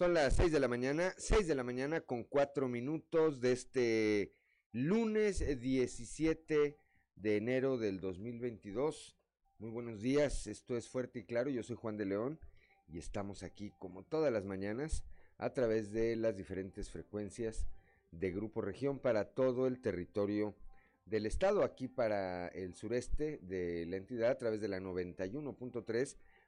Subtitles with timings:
[0.00, 4.32] Son las 6 de la mañana, 6 de la mañana con 4 minutos de este
[4.72, 6.78] lunes 17
[7.16, 9.18] de enero del 2022.
[9.58, 12.40] Muy buenos días, esto es Fuerte y Claro, yo soy Juan de León
[12.88, 15.04] y estamos aquí como todas las mañanas
[15.36, 17.66] a través de las diferentes frecuencias
[18.10, 20.56] de Grupo Región para todo el territorio
[21.04, 26.16] del estado, aquí para el sureste de la entidad a través de la 91.3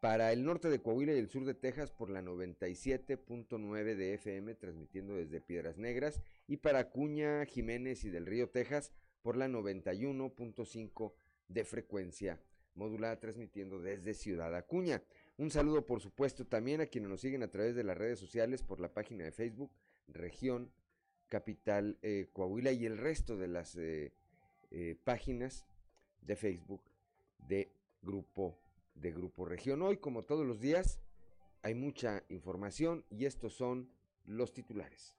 [0.00, 4.54] para el norte de Coahuila y el sur de Texas por la 97.9 de FM,
[4.54, 8.92] transmitiendo desde Piedras Negras, y para Cuña, Jiménez y del Río, Texas,
[9.22, 11.12] por la 91.5
[11.48, 12.40] de frecuencia
[12.74, 15.02] modulada, transmitiendo desde Ciudad Acuña.
[15.36, 18.62] Un saludo, por supuesto, también a quienes nos siguen a través de las redes sociales,
[18.62, 19.70] por la página de Facebook,
[20.08, 20.72] Región
[21.28, 24.12] Capital eh, Coahuila y el resto de las eh,
[24.70, 25.66] eh, páginas
[26.22, 26.82] de Facebook
[27.46, 27.70] de
[28.02, 28.58] Grupo
[29.00, 29.82] de Grupo Región.
[29.82, 31.00] Hoy, como todos los días,
[31.62, 33.90] hay mucha información y estos son
[34.24, 35.14] los titulares.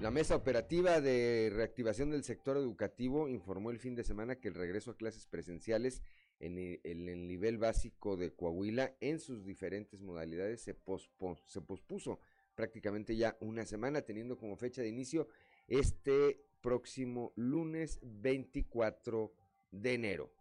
[0.00, 4.54] La mesa operativa de reactivación del sector educativo informó el fin de semana que el
[4.54, 6.02] regreso a clases presenciales
[6.38, 12.20] en el, nivel básico de Coahuila en sus diferentes modalidades se, pospuso
[12.54, 15.26] prácticamente ya una semana, teniendo como fecha de inicio
[15.66, 19.32] este próximo lunes 24
[19.72, 20.37] de enero.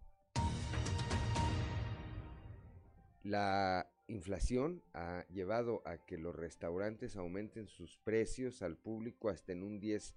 [3.28, 9.64] La inflación ha llevado a que los restaurantes aumenten sus precios al público hasta en
[9.64, 10.14] un 10%.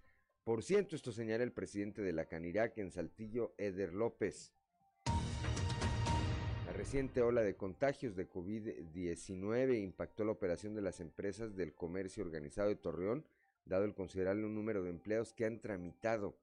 [0.92, 4.52] Esto señala el presidente de la Canirac en Saltillo, Eder López.
[6.66, 12.22] La reciente ola de contagios de COVID-19 impactó la operación de las empresas del comercio
[12.22, 13.24] organizado de Torreón,
[13.64, 16.36] dado el considerable número de empleados que han tramitado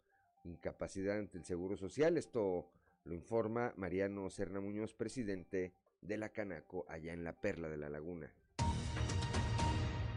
[0.44, 2.18] incapacidad ante el Seguro Social.
[2.18, 2.70] Esto
[3.06, 5.72] lo informa Mariano Serna Muñoz, presidente
[6.02, 8.32] de la Canaco allá en la Perla de la Laguna.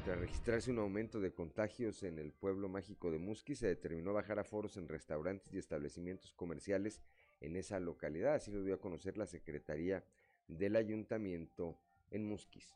[0.05, 4.39] Tras registrarse un aumento de contagios en el pueblo mágico de Musquis, se determinó bajar
[4.39, 7.03] a foros en restaurantes y establecimientos comerciales
[7.41, 8.35] en esa localidad.
[8.35, 10.03] Así lo dio a conocer la Secretaría
[10.49, 11.79] del Ayuntamiento
[12.11, 12.75] en Musquis.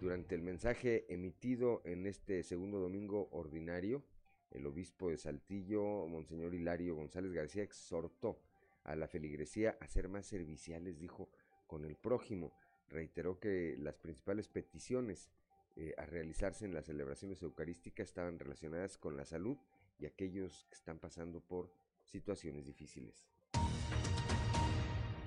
[0.00, 4.02] Durante el mensaje emitido en este segundo domingo ordinario,
[4.50, 8.40] el obispo de Saltillo, Monseñor Hilario González García, exhortó
[8.84, 11.28] a la feligresía a ser más serviciales, dijo,
[11.66, 12.52] con el prójimo.
[12.88, 15.30] Reiteró que las principales peticiones
[15.76, 19.56] eh, a realizarse en las celebraciones eucarísticas estaban relacionadas con la salud
[19.98, 21.72] y aquellos que están pasando por
[22.04, 23.24] situaciones difíciles.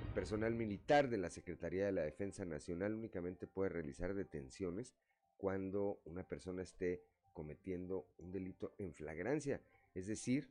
[0.06, 4.94] El personal militar de la Secretaría de la Defensa Nacional únicamente puede realizar detenciones
[5.38, 7.04] cuando una persona esté
[7.34, 9.62] cometiendo un delito en flagrancia,
[9.96, 10.50] es decir,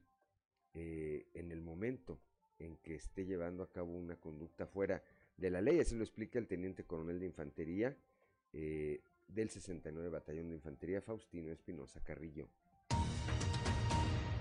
[0.75, 2.19] eh, en el momento
[2.63, 5.03] en que esté llevando a cabo una conducta fuera
[5.37, 5.81] de la ley.
[5.81, 7.97] Así lo explica el teniente coronel de infantería
[8.53, 12.49] eh, del 69 Batallón de Infantería, Faustino Espinosa Carrillo.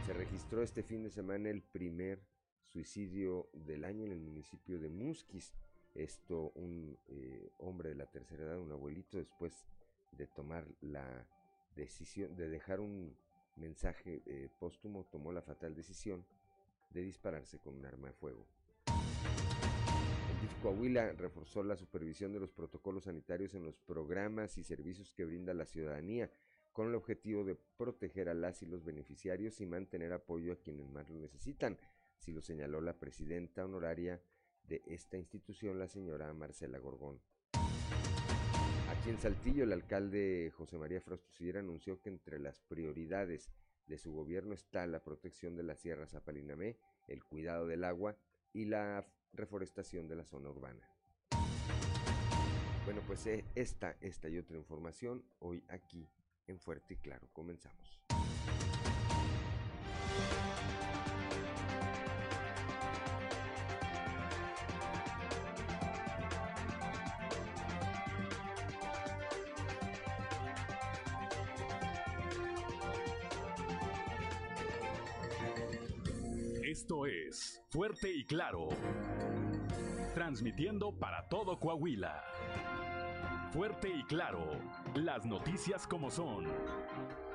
[0.06, 2.20] Se registró este fin de semana el primer
[2.66, 5.54] suicidio del año en el municipio de Musquis.
[5.96, 9.66] Esto, un eh, hombre de la tercera edad, un abuelito, después
[10.12, 11.26] de tomar la
[11.76, 13.16] decisión de dejar un
[13.56, 16.26] mensaje eh, póstumo, tomó la fatal decisión
[16.94, 18.46] de dispararse con un arma de fuego.
[20.30, 25.14] El DIF Coahuila reforzó la supervisión de los protocolos sanitarios en los programas y servicios
[25.14, 26.32] que brinda la ciudadanía,
[26.72, 30.90] con el objetivo de proteger a las y los beneficiarios y mantener apoyo a quienes
[30.90, 31.78] más lo necesitan,
[32.18, 34.22] así lo señaló la presidenta honoraria
[34.64, 37.20] de esta institución, la señora Marcela Gorgón.
[38.90, 43.50] Aquí en Saltillo, el alcalde José María Frausto anunció que entre las prioridades
[43.88, 48.16] de su gobierno está la protección de la Sierra Zapalinamé, el cuidado del agua
[48.54, 50.88] y la reforestación de la zona urbana.
[52.86, 56.08] Bueno, pues eh, esta, esta y otra información hoy aquí
[56.48, 57.30] en Fuerte y Claro.
[57.32, 58.02] Comenzamos.
[78.02, 78.70] Fuerte y Claro.
[80.16, 82.24] Transmitiendo para todo Coahuila.
[83.52, 84.60] Fuerte y claro,
[84.96, 86.48] las noticias como son.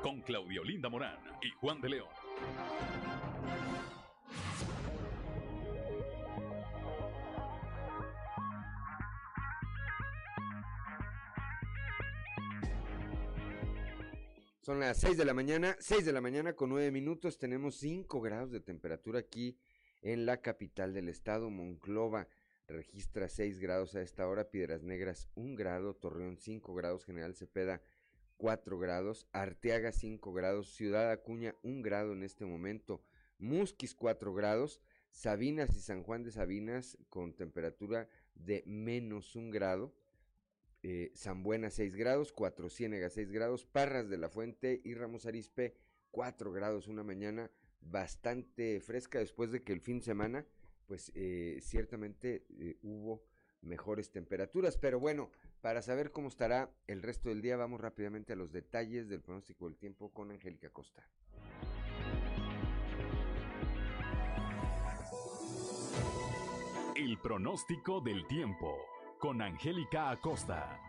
[0.03, 2.09] Con Claudio Linda Morán y Juan de León.
[14.63, 17.39] Son las 6 de la mañana, 6 de la mañana con 9 minutos.
[17.39, 19.57] Tenemos 5 grados de temperatura aquí
[20.03, 22.29] en la capital del estado, Monclova.
[22.69, 27.81] Registra 6 grados a esta hora, Piedras Negras 1 grado, Torreón 5 grados, General Cepeda
[28.39, 33.03] 4 grados, Arteaga 5 grados, Ciudad Acuña 1 grado en este momento,
[33.39, 39.95] Musquis 4 grados, Sabinas y San Juan de Sabinas con temperatura de menos 1 grado,
[40.83, 45.25] eh, San Buena 6 grados, Cuatro Ciénegas 6 grados, Parras de la Fuente y Ramos
[45.25, 45.75] Arispe
[46.11, 47.51] 4 grados, una mañana
[47.81, 50.47] bastante fresca después de que el fin de semana,
[50.87, 53.25] pues eh, ciertamente eh, hubo
[53.63, 55.31] mejores temperaturas, pero bueno,
[55.61, 59.67] para saber cómo estará el resto del día, vamos rápidamente a los detalles del pronóstico
[59.67, 61.09] del tiempo con Angélica Costa.
[66.95, 68.75] El pronóstico del tiempo
[69.19, 70.86] con Angélica Acosta.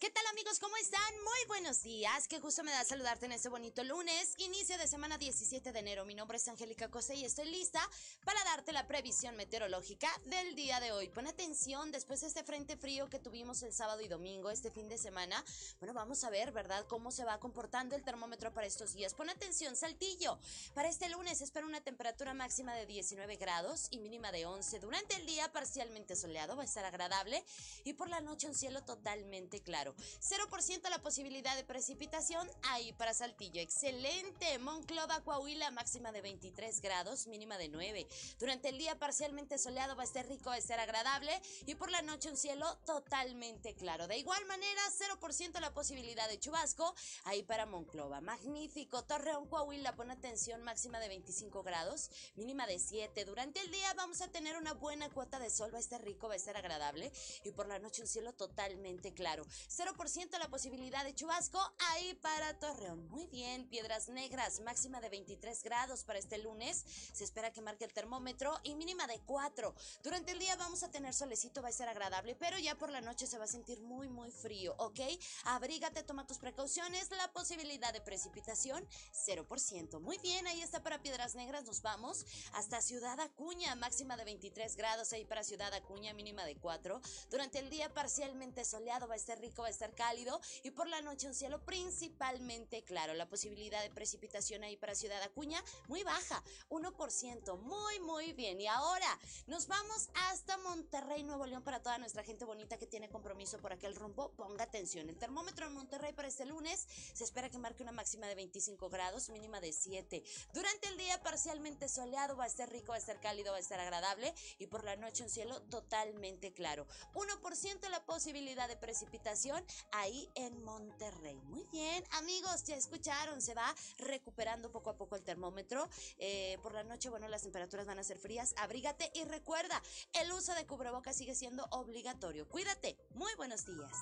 [0.00, 0.60] ¿Qué tal amigos?
[0.60, 1.14] ¿Cómo están?
[1.24, 2.28] Muy buenos días.
[2.28, 6.04] Qué gusto me da saludarte en este bonito lunes, inicio de semana 17 de enero.
[6.04, 7.80] Mi nombre es Angélica Cosa y estoy lista
[8.24, 11.08] para darte la previsión meteorológica del día de hoy.
[11.08, 14.88] Pon atención, después de este frente frío que tuvimos el sábado y domingo, este fin
[14.88, 15.44] de semana,
[15.80, 19.14] bueno, vamos a ver, ¿verdad?, cómo se va comportando el termómetro para estos días.
[19.14, 20.38] Pon atención, Saltillo.
[20.74, 24.78] Para este lunes espero una temperatura máxima de 19 grados y mínima de 11.
[24.78, 27.44] Durante el día parcialmente soleado, va a estar agradable
[27.82, 29.87] y por la noche un cielo totalmente claro.
[29.96, 33.60] 0% la posibilidad de precipitación ahí para Saltillo.
[33.60, 34.58] Excelente.
[34.58, 38.06] Monclova, Coahuila, máxima de 23 grados, mínima de 9.
[38.38, 41.30] Durante el día parcialmente soleado va a estar rico, va a estar agradable
[41.66, 44.06] y por la noche un cielo totalmente claro.
[44.06, 44.80] De igual manera,
[45.20, 46.94] 0% la posibilidad de chubasco
[47.24, 48.20] ahí para Monclova.
[48.20, 49.04] Magnífico.
[49.04, 53.24] Torreón, Coahuila, pon atención, máxima de 25 grados, mínima de 7.
[53.24, 56.28] Durante el día vamos a tener una buena cuota de sol, va a estar rico,
[56.28, 57.12] va a estar agradable
[57.44, 59.44] y por la noche un cielo totalmente claro.
[59.78, 61.60] 0% la posibilidad de chubasco
[61.90, 63.06] ahí para Torreón.
[63.10, 66.84] Muy bien, Piedras Negras, máxima de 23 grados para este lunes.
[67.12, 69.72] Se espera que marque el termómetro y mínima de 4.
[70.02, 73.00] Durante el día vamos a tener solecito, va a ser agradable, pero ya por la
[73.00, 74.98] noche se va a sentir muy, muy frío, ¿ok?
[75.44, 77.08] Abrígate, toma tus precauciones.
[77.12, 80.00] La posibilidad de precipitación, 0%.
[80.00, 81.64] Muy bien, ahí está para Piedras Negras.
[81.66, 86.56] Nos vamos hasta Ciudad Acuña, máxima de 23 grados ahí para Ciudad Acuña, mínima de
[86.56, 87.00] 4.
[87.30, 90.88] Durante el día parcialmente soleado va a estar rico, va a estar cálido y por
[90.88, 93.12] la noche un cielo principalmente claro.
[93.12, 98.58] La posibilidad de precipitación ahí para Ciudad Acuña muy baja, 1%, muy muy bien.
[98.62, 103.10] Y ahora nos vamos hasta Monterrey, Nuevo León para toda nuestra gente bonita que tiene
[103.10, 104.30] compromiso por aquel rumbo.
[104.36, 108.26] Ponga atención, el termómetro en Monterrey para este lunes se espera que marque una máxima
[108.26, 110.22] de 25 grados, mínima de 7.
[110.54, 113.60] Durante el día parcialmente soleado, va a estar rico, va a estar cálido, va a
[113.60, 116.86] estar agradable y por la noche un cielo totalmente claro.
[117.12, 119.57] 1% la posibilidad de precipitación
[119.92, 121.40] ahí en Monterrey.
[121.46, 125.88] Muy bien, amigos, ya escucharon, se va recuperando poco a poco el termómetro.
[126.18, 128.54] Eh, por la noche, bueno, las temperaturas van a ser frías.
[128.58, 132.48] Abrígate y recuerda, el uso de cubrebocas sigue siendo obligatorio.
[132.48, 132.96] Cuídate.
[133.14, 133.92] Muy buenos días.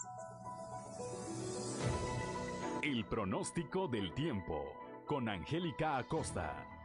[2.82, 4.64] El pronóstico del tiempo
[5.06, 6.75] con Angélica Acosta.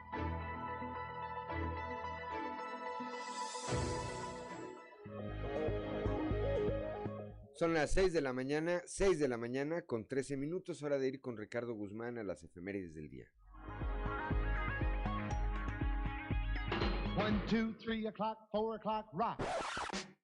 [7.62, 11.10] Son las 6 de la mañana, 6 de la mañana con 13 minutos, hora de
[11.10, 13.32] ir con Ricardo Guzmán a las efemérides del día.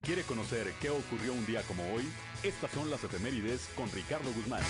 [0.01, 2.06] ¿Quiere conocer qué ocurrió un día como hoy?
[2.41, 4.63] Estas son las efemérides con Ricardo Guzmán.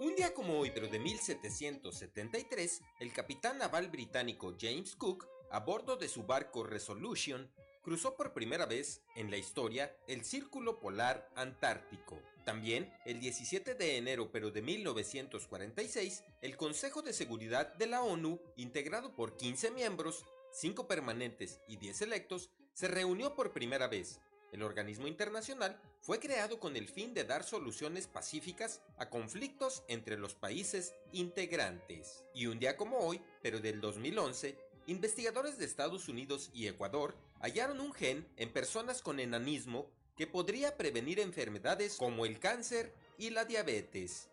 [0.00, 5.96] Un día como hoy, pero de 1773, el capitán naval británico James Cook, a bordo
[5.96, 7.50] de su barco Resolution,
[7.82, 12.22] cruzó por primera vez en la historia el Círculo Polar Antártico.
[12.44, 18.40] También, el 17 de enero pero de 1946, el Consejo de Seguridad de la ONU,
[18.56, 24.20] integrado por 15 miembros, 5 permanentes y 10 electos, se reunió por primera vez.
[24.52, 30.18] El organismo internacional fue creado con el fin de dar soluciones pacíficas a conflictos entre
[30.18, 32.22] los países integrantes.
[32.34, 34.58] Y un día como hoy, pero del 2011,
[34.88, 40.76] Investigadores de Estados Unidos y Ecuador hallaron un gen en personas con enanismo que podría
[40.76, 44.28] prevenir enfermedades como el cáncer y la diabetes.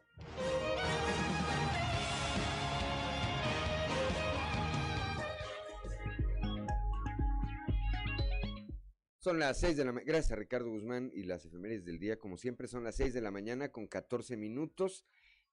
[9.20, 10.12] Son las 6 de la mañana.
[10.12, 12.18] Gracias a Ricardo Guzmán y las efemérides del día.
[12.18, 15.06] Como siempre, son las 6 de la mañana con 14 minutos.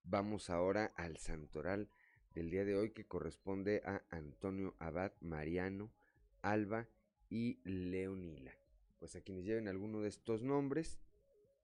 [0.05, 1.91] Vamos ahora al santoral
[2.37, 5.91] del día de hoy que corresponde a Antonio Abad, Mariano,
[6.43, 6.87] Alba
[7.31, 8.53] y Leonila.
[8.99, 10.99] Pues a quienes lleven alguno de estos nombres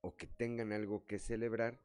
[0.00, 1.79] o que tengan algo que celebrar,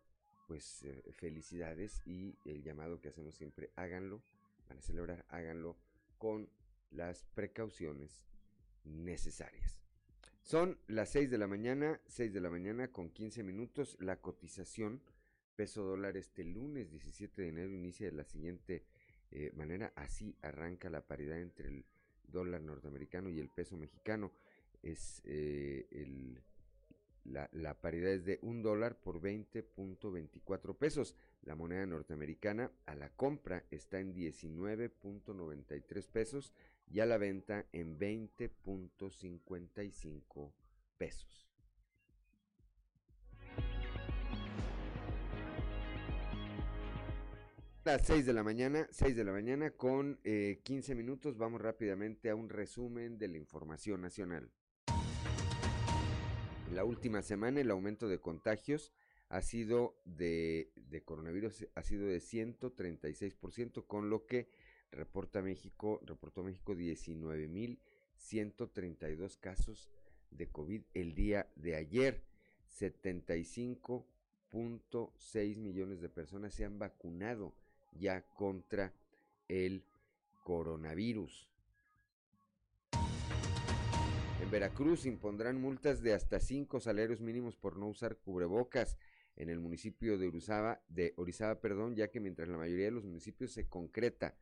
[0.47, 4.23] pues eh, felicidades y el llamado que hacemos siempre, háganlo,
[4.69, 5.75] van a celebrar, háganlo
[6.17, 6.49] con
[6.89, 8.25] las precauciones
[8.85, 9.81] necesarias.
[10.43, 13.97] Son las 6 de la mañana, 6 de la mañana con 15 minutos.
[13.99, 15.01] La cotización
[15.57, 18.85] peso dólar este lunes 17 de enero inicia de la siguiente
[19.31, 19.91] eh, manera.
[19.95, 21.83] Así arranca la paridad entre el
[22.27, 24.31] dólar norteamericano y el peso mexicano.
[24.83, 26.39] Es eh, el,
[27.25, 31.15] la, la, paridad es de un dólar por 20.24 pesos.
[31.41, 36.53] La moneda norteamericana a la compra está en 19.93 pesos
[36.87, 40.51] y a la venta en 20.55
[40.99, 41.46] pesos.
[47.87, 52.29] Las 6 de la mañana, 6 de la mañana con eh, 15 minutos, vamos rápidamente
[52.29, 54.51] a un resumen de la información nacional.
[56.67, 58.91] En la última semana el aumento de contagios
[59.29, 64.49] ha sido de, de coronavirus ha sido de 136%, con lo que
[64.91, 69.89] reporta México, reportó México 19.132 casos
[70.31, 72.25] de COVID el día de ayer.
[72.67, 77.55] 75.6 millones de personas se han vacunado
[77.97, 78.93] ya contra
[79.47, 79.83] el
[80.43, 81.49] coronavirus.
[84.41, 88.97] En Veracruz impondrán multas de hasta 5 salarios mínimos por no usar cubrebocas
[89.35, 93.05] en el municipio de Orizaba, de Orizaba, perdón, ya que mientras la mayoría de los
[93.05, 94.35] municipios se concreta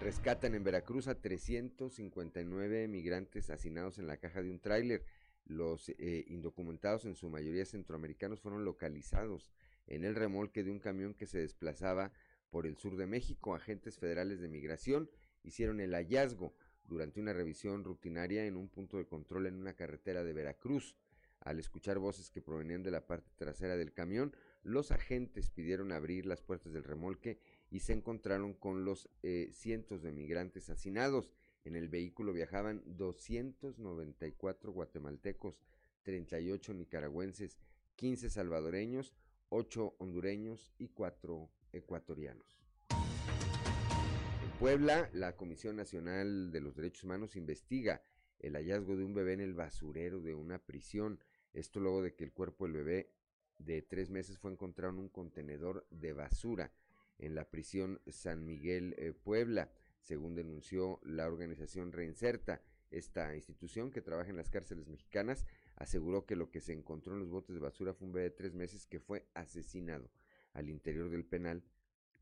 [0.00, 5.04] Rescatan en Veracruz a 359 migrantes hacinados en la caja de un tráiler.
[5.50, 9.50] Los eh, indocumentados, en su mayoría centroamericanos, fueron localizados
[9.88, 12.12] en el remolque de un camión que se desplazaba
[12.50, 13.52] por el sur de México.
[13.52, 15.10] Agentes federales de migración
[15.42, 16.54] hicieron el hallazgo
[16.84, 20.94] durante una revisión rutinaria en un punto de control en una carretera de Veracruz.
[21.40, 26.26] Al escuchar voces que provenían de la parte trasera del camión, los agentes pidieron abrir
[26.26, 27.40] las puertas del remolque
[27.72, 31.32] y se encontraron con los eh, cientos de migrantes hacinados.
[31.64, 35.60] En el vehículo viajaban 294 guatemaltecos,
[36.02, 37.58] 38 nicaragüenses,
[37.96, 39.14] 15 salvadoreños,
[39.50, 42.62] 8 hondureños y 4 ecuatorianos.
[42.90, 48.02] En Puebla, la Comisión Nacional de los Derechos Humanos investiga
[48.38, 51.20] el hallazgo de un bebé en el basurero de una prisión.
[51.52, 53.10] Esto luego de que el cuerpo del bebé
[53.58, 56.72] de tres meses fue encontrado en un contenedor de basura
[57.18, 62.62] en la prisión San Miguel eh, Puebla, según denunció la organización Reinserta.
[62.90, 67.20] Esta institución que trabaja en las cárceles mexicanas aseguró que lo que se encontró en
[67.20, 70.10] los botes de basura fue un bebé de tres meses que fue asesinado
[70.52, 71.62] al interior del penal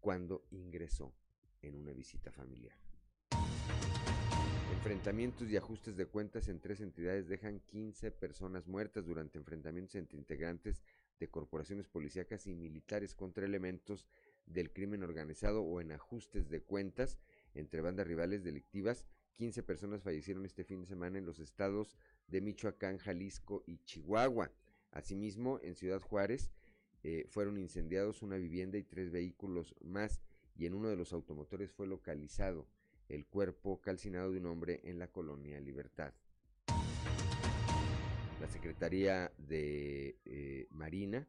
[0.01, 1.15] cuando ingresó
[1.63, 2.77] en una visita familiar.
[4.73, 10.19] Enfrentamientos y ajustes de cuentas en tres entidades dejan 15 personas muertas durante enfrentamientos entre
[10.19, 10.83] integrantes
[11.19, 14.07] de corporaciones policíacas y militares contra elementos
[14.47, 17.19] del crimen organizado o en ajustes de cuentas
[17.55, 19.07] entre bandas rivales delictivas.
[19.35, 24.51] 15 personas fallecieron este fin de semana en los estados de Michoacán, Jalisco y Chihuahua.
[24.91, 26.51] Asimismo, en Ciudad Juárez
[27.05, 30.21] eh, fueron incendiados una vivienda y tres vehículos más
[30.57, 32.67] y en uno de los automotores fue localizado
[33.09, 36.13] el cuerpo calcinado de un hombre en la colonia Libertad.
[38.41, 41.27] La Secretaría de eh, Marina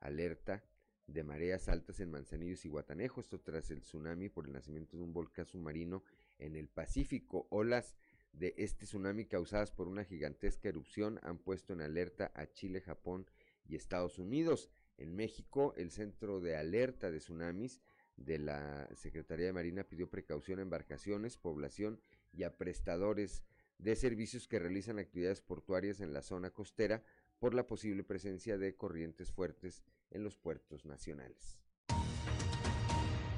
[0.00, 0.64] alerta
[1.08, 5.02] de mareas altas en Manzanillos y Guatanejo, esto tras el tsunami por el nacimiento de
[5.02, 6.04] un volcán submarino
[6.38, 7.46] en el Pacífico.
[7.50, 7.96] Olas
[8.32, 13.26] de este tsunami causadas por una gigantesca erupción han puesto en alerta a Chile, Japón
[13.66, 14.70] y Estados Unidos.
[14.98, 17.80] En México, el Centro de Alerta de Tsunamis
[18.16, 22.00] de la Secretaría de Marina pidió precaución a embarcaciones, población
[22.32, 23.42] y a prestadores
[23.78, 27.02] de servicios que realizan actividades portuarias en la zona costera
[27.38, 31.58] por la posible presencia de corrientes fuertes en los puertos nacionales.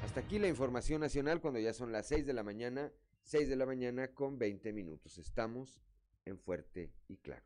[0.03, 2.91] Hasta aquí la información nacional cuando ya son las 6 de la mañana,
[3.23, 5.17] 6 de la mañana con 20 minutos.
[5.17, 5.81] Estamos
[6.25, 7.45] en fuerte y claro.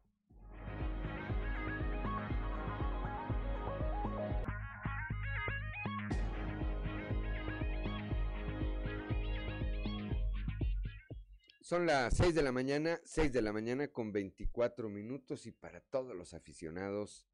[11.61, 15.81] Son las 6 de la mañana, 6 de la mañana con 24 minutos y para
[15.81, 17.25] todos los aficionados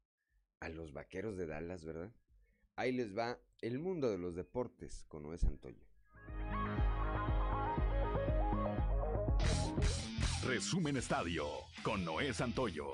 [0.62, 2.12] a los vaqueros de Dallas, ¿verdad?
[2.76, 5.84] Ahí les va el mundo de los deportes con Noé Santoyo.
[10.46, 11.46] Resumen Estadio
[11.82, 12.92] con Noé Santoyo.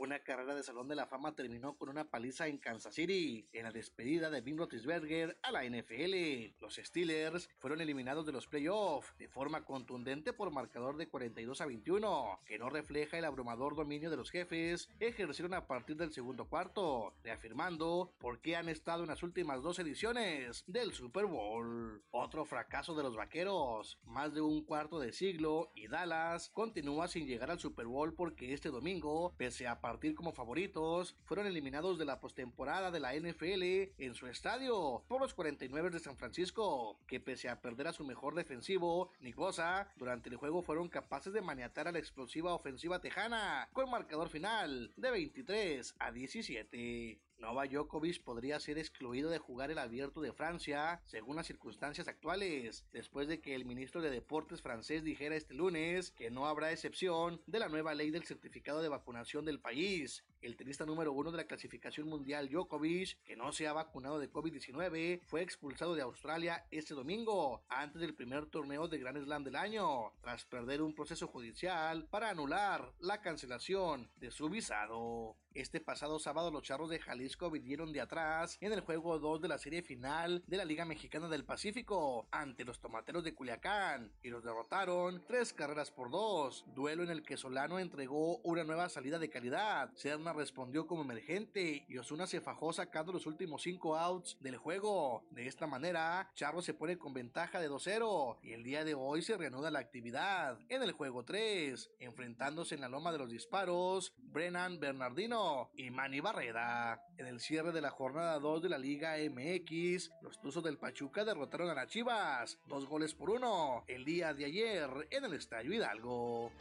[0.00, 3.64] Una carrera de Salón de la Fama terminó con una paliza en Kansas City, en
[3.64, 6.54] la despedida de Ben Roethlisberger a la NFL.
[6.58, 11.66] Los Steelers fueron eliminados de los playoffs de forma contundente por marcador de 42 a
[11.66, 16.48] 21, que no refleja el abrumador dominio de los jefes ejercieron a partir del segundo
[16.48, 22.02] cuarto, reafirmando por qué han estado en las últimas dos ediciones del Super Bowl.
[22.10, 27.26] Otro fracaso de los vaqueros, más de un cuarto de siglo, y Dallas continúa sin
[27.26, 32.04] llegar al Super Bowl porque este domingo, pese a partir como favoritos, fueron eliminados de
[32.04, 37.18] la postemporada de la NFL en su estadio por los 49 de San Francisco, que
[37.18, 41.42] pese a perder a su mejor defensivo, Nick Bosa, durante el juego fueron capaces de
[41.42, 47.20] maniatar a la explosiva ofensiva tejana con marcador final de 23 a 17.
[47.40, 52.84] Nova Djokovic podría ser excluido de jugar el abierto de Francia según las circunstancias actuales,
[52.92, 57.40] después de que el ministro de Deportes francés dijera este lunes que no habrá excepción
[57.46, 60.22] de la nueva ley del certificado de vacunación del país.
[60.40, 64.32] El tenista número uno de la clasificación mundial Djokovic, que no se ha vacunado de
[64.32, 69.56] COVID-19, fue expulsado de Australia este domingo, antes del primer torneo de Grand Slam del
[69.56, 75.36] año, tras perder un proceso judicial para anular la cancelación de su visado.
[75.52, 79.48] Este pasado sábado los Charros de Jalisco vinieron de atrás en el juego 2 de
[79.48, 84.28] la serie final de la Liga Mexicana del Pacífico ante los Tomateros de Culiacán y
[84.28, 89.18] los derrotaron tres carreras por dos, duelo en el que Solano entregó una nueva salida
[89.18, 89.90] de calidad,
[90.32, 95.24] Respondió como emergente y Osuna se fajó sacando los últimos cinco outs del juego.
[95.30, 99.22] De esta manera, Charro se pone con ventaja de 2-0 y el día de hoy
[99.22, 104.14] se reanuda la actividad en el juego 3, enfrentándose en la loma de los disparos
[104.18, 107.04] Brennan Bernardino y Manny Barreda.
[107.18, 111.24] En el cierre de la jornada 2 de la Liga MX, los Tuzos del Pachuca
[111.24, 115.72] derrotaron a las Chivas, dos goles por uno, el día de ayer en el Estadio
[115.72, 116.52] Hidalgo.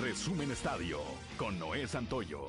[0.00, 1.00] Resumen Estadio
[1.36, 2.48] con Noé Santoyo.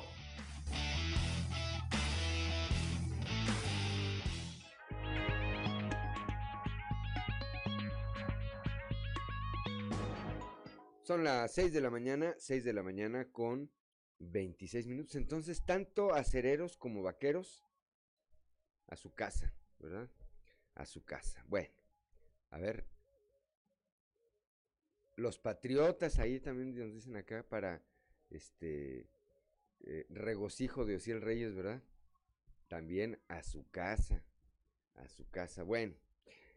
[11.02, 13.70] Son las 6 de la mañana, 6 de la mañana con
[14.18, 15.14] 26 minutos.
[15.14, 17.64] Entonces, tanto acereros como vaqueros
[18.88, 20.10] a su casa, ¿verdad?
[20.74, 21.44] A su casa.
[21.46, 21.72] Bueno,
[22.50, 22.95] a ver.
[25.16, 27.82] Los patriotas ahí también nos dicen acá para
[28.28, 29.08] este
[29.80, 31.82] eh, regocijo de Ociel Reyes, ¿verdad?
[32.68, 34.22] También a su casa.
[34.94, 35.62] A su casa.
[35.62, 35.94] Bueno.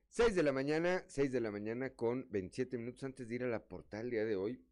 [0.09, 3.47] 6 de la mañana, 6 de la mañana con 27 minutos antes de ir a
[3.47, 4.65] la portal día de hoy.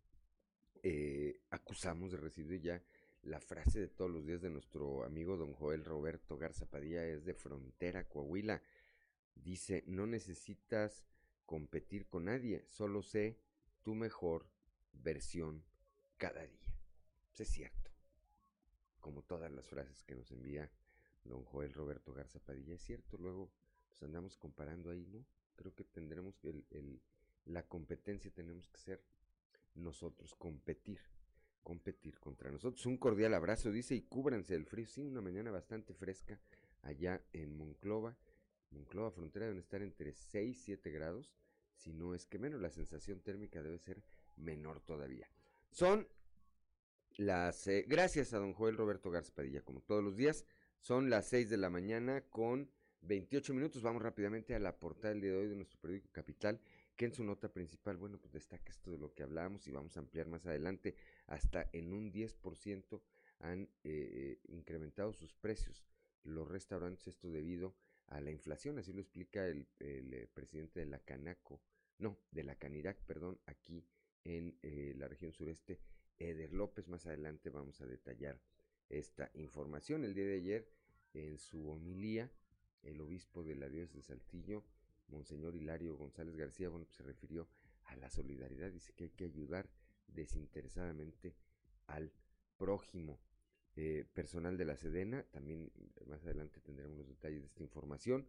[0.82, 2.84] Eh, acusamos de recibir ya
[3.21, 7.23] la frase de todos los días de nuestro amigo don Joel Roberto Garza Padilla es
[7.23, 8.62] de Frontera, Coahuila.
[9.36, 11.06] Dice, no necesitas
[11.45, 13.38] competir con nadie, solo sé
[13.88, 14.45] tu mejor
[14.91, 15.63] versión
[16.17, 16.76] cada día.
[17.30, 17.89] Pues es cierto.
[19.00, 20.69] Como todas las frases que nos envía
[21.23, 23.17] don Joel Roberto Garza Padilla, es cierto.
[23.17, 23.50] Luego
[23.88, 25.26] pues andamos comparando ahí, ¿no?
[25.56, 27.02] Creo que tendremos que el,
[27.45, 29.02] la competencia tenemos que ser
[29.73, 31.00] nosotros, competir,
[31.63, 32.86] competir contra nosotros.
[32.88, 34.86] Un cordial abrazo, dice, y cúbranse el frío.
[34.86, 36.41] Sí, una mañana bastante fresca
[36.82, 38.17] allá en Monclova.
[38.71, 41.34] Monclova Frontera deben estar entre 6 y 7 grados,
[41.77, 44.03] si no es que menos, la sensación térmica debe ser
[44.35, 45.29] menor todavía.
[45.71, 46.07] Son
[47.17, 50.45] las, eh, gracias a don Joel Roberto Garza Padilla, como todos los días,
[50.79, 52.69] son las 6 de la mañana con
[53.01, 53.81] 28 minutos.
[53.81, 56.59] Vamos rápidamente a la portada del día de hoy de nuestro periódico Capital,
[56.95, 59.95] que en su nota principal, bueno, pues destaca esto de lo que hablábamos y vamos
[59.97, 60.95] a ampliar más adelante,
[61.27, 63.01] hasta en un 10%
[63.39, 65.83] han eh, incrementado sus precios
[66.27, 67.73] los restaurantes, esto debido
[68.08, 71.62] a la inflación, así lo explica el, eh, presidente de la Canaco,
[72.00, 73.86] no, de la Canirac, perdón, aquí
[74.24, 75.80] en eh, la región sureste,
[76.20, 76.88] Eder López.
[76.88, 78.39] Más adelante vamos a detallar
[78.89, 80.04] esta información.
[80.04, 80.70] El día de ayer,
[81.13, 82.32] en su homilía,
[82.84, 84.63] el obispo de la diócesis de Saltillo,
[85.08, 87.48] Monseñor Hilario González García, bueno, pues se refirió
[87.86, 89.70] a la solidaridad, dice que hay que ayudar
[90.08, 91.36] desinteresadamente
[91.88, 92.12] al
[92.58, 93.20] prójimo.
[93.79, 95.71] Eh, personal de la Sedena, también
[96.07, 98.27] más adelante tendremos los detalles de esta información.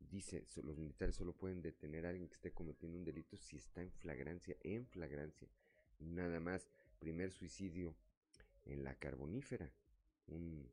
[0.00, 3.80] Dice, los militares solo pueden detener a alguien que esté cometiendo un delito si está
[3.80, 5.46] en flagrancia, en flagrancia.
[6.00, 7.94] Nada más, primer suicidio
[8.64, 9.72] en la carbonífera.
[10.26, 10.68] Un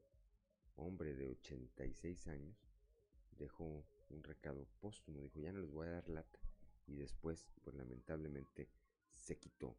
[0.76, 2.58] hombre de 86 años
[3.38, 6.40] dejó un recado póstumo, dijo, ya no les voy a dar lata.
[6.88, 8.70] Y después, pues lamentablemente,
[9.14, 9.78] se quitó.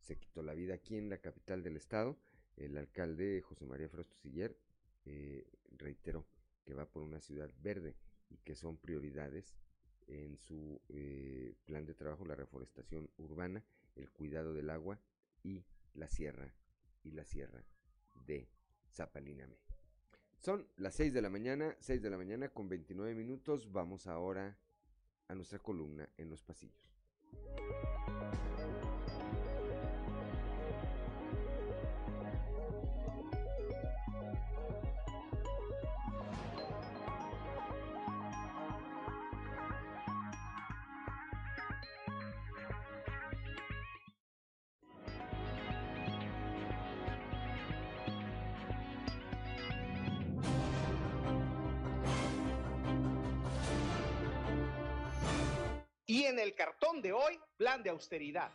[0.00, 2.18] Se quitó la vida aquí en la capital del estado
[2.56, 4.56] el alcalde José María Frausto Siller
[5.04, 6.26] eh, reiteró
[6.64, 7.96] que va por una ciudad verde
[8.28, 9.56] y que son prioridades
[10.08, 13.64] en su eh, plan de trabajo la reforestación urbana,
[13.94, 15.00] el cuidado del agua
[15.42, 15.64] y
[15.94, 16.54] la sierra
[17.02, 17.64] y la sierra
[18.26, 18.48] de
[18.90, 19.58] Zapaliname.
[20.38, 23.72] Son las 6 de la mañana, 6 de la mañana con 29 minutos.
[23.72, 24.58] Vamos ahora
[25.28, 26.92] a nuestra columna en los pasillos.
[57.02, 58.50] De hoy, plan de austeridad,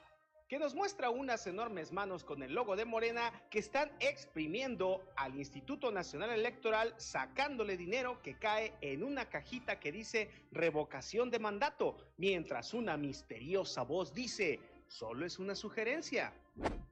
[0.47, 5.35] que nos muestra unas enormes manos con el logo de Morena que están exprimiendo al
[5.35, 11.97] Instituto Nacional Electoral sacándole dinero que cae en una cajita que dice revocación de mandato,
[12.17, 16.33] mientras una misteriosa voz dice, solo es una sugerencia.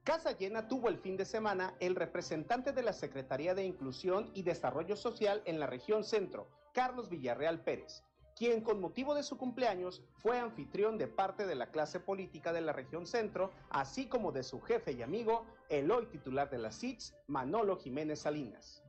[0.04, 4.42] Casa Llena tuvo el fin de semana el representante de la Secretaría de Inclusión y
[4.42, 8.02] Desarrollo Social en la región centro, Carlos Villarreal Pérez
[8.40, 12.62] quien con motivo de su cumpleaños fue anfitrión de parte de la clase política de
[12.62, 16.72] la región centro, así como de su jefe y amigo, el hoy titular de la
[16.72, 18.82] CITS, Manolo Jiménez Salinas.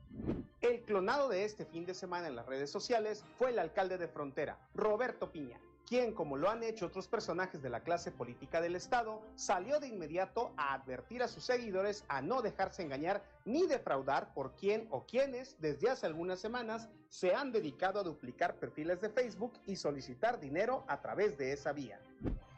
[0.62, 4.08] El clonado de este fin de semana en las redes sociales fue el alcalde de
[4.08, 5.60] Frontera, Roberto Piña,
[5.92, 9.90] quien, como lo han hecho otros personajes de la clase política del Estado, salió de
[9.90, 15.06] inmediato a advertir a sus seguidores a no dejarse engañar ni defraudar por quién o
[15.06, 20.40] quienes desde hace algunas semanas se han dedicado a duplicar perfiles de Facebook y solicitar
[20.40, 22.00] dinero a través de esa vía.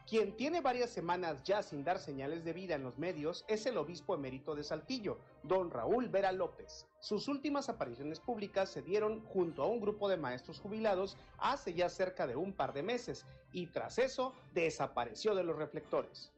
[0.06, 3.78] Quien tiene varias semanas ya sin dar señales de vida en los medios es el
[3.78, 6.86] obispo emérito de Saltillo, don Raúl Vera López.
[7.00, 11.88] Sus últimas apariciones públicas se dieron junto a un grupo de maestros jubilados hace ya
[11.88, 16.30] cerca de un par de meses y tras eso desapareció de los reflectores.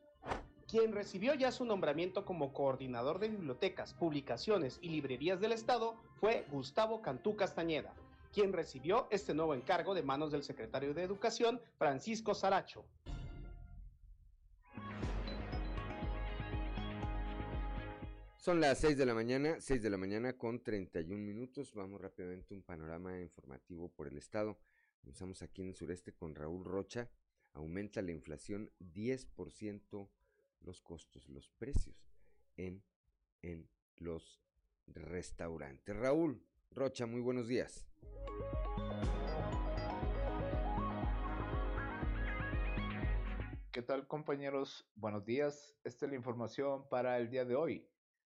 [0.69, 6.47] Quien recibió ya su nombramiento como coordinador de bibliotecas, publicaciones y librerías del Estado fue
[6.53, 7.95] Gustavo Cantú Castañeda,
[8.33, 12.85] quien recibió este nuevo encargo de manos del secretario de Educación, Francisco Saracho.
[18.47, 21.75] Son las 6 de la mañana, 6 de la mañana con 31 minutos.
[21.75, 24.57] Vamos rápidamente a un panorama informativo por el estado.
[25.01, 27.11] Comenzamos aquí en el sureste con Raúl Rocha.
[27.55, 30.09] Aumenta la inflación 10%
[30.61, 31.97] los costos, los precios
[32.57, 32.85] en,
[33.43, 34.41] en los
[34.87, 35.97] restaurantes.
[35.97, 37.89] Raúl Rocha, muy buenos días.
[43.73, 44.89] ¿Qué tal compañeros?
[44.95, 45.75] Buenos días.
[45.83, 47.89] Esta es la información para el día de hoy.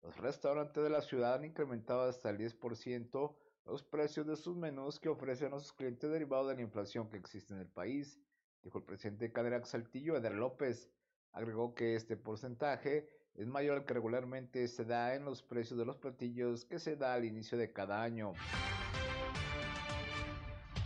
[0.04, 5.00] Los restaurantes de la ciudad han incrementado hasta el 10% los precios de sus menús
[5.00, 8.20] que ofrecen a sus clientes derivados de la inflación que existe en el país,
[8.64, 10.90] dijo el presidente de Caderac Saltillo, Eder López.
[11.34, 15.86] Agregó que este porcentaje es mayor al que regularmente se da en los precios de
[15.86, 18.34] los platillos que se da al inicio de cada año.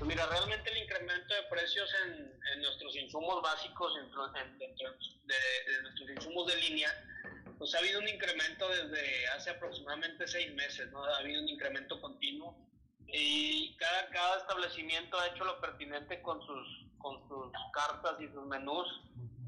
[0.01, 6.47] Pues mira, realmente el incremento de precios en, nuestros insumos básicos, en, de, nuestros insumos
[6.47, 6.89] de línea,
[7.61, 11.03] pues ha habido un incremento desde hace aproximadamente seis meses, ¿no?
[11.03, 12.57] Ha habido un incremento continuo
[13.05, 18.47] y cada, cada establecimiento ha hecho lo pertinente con sus, con sus cartas y sus
[18.47, 18.87] menús,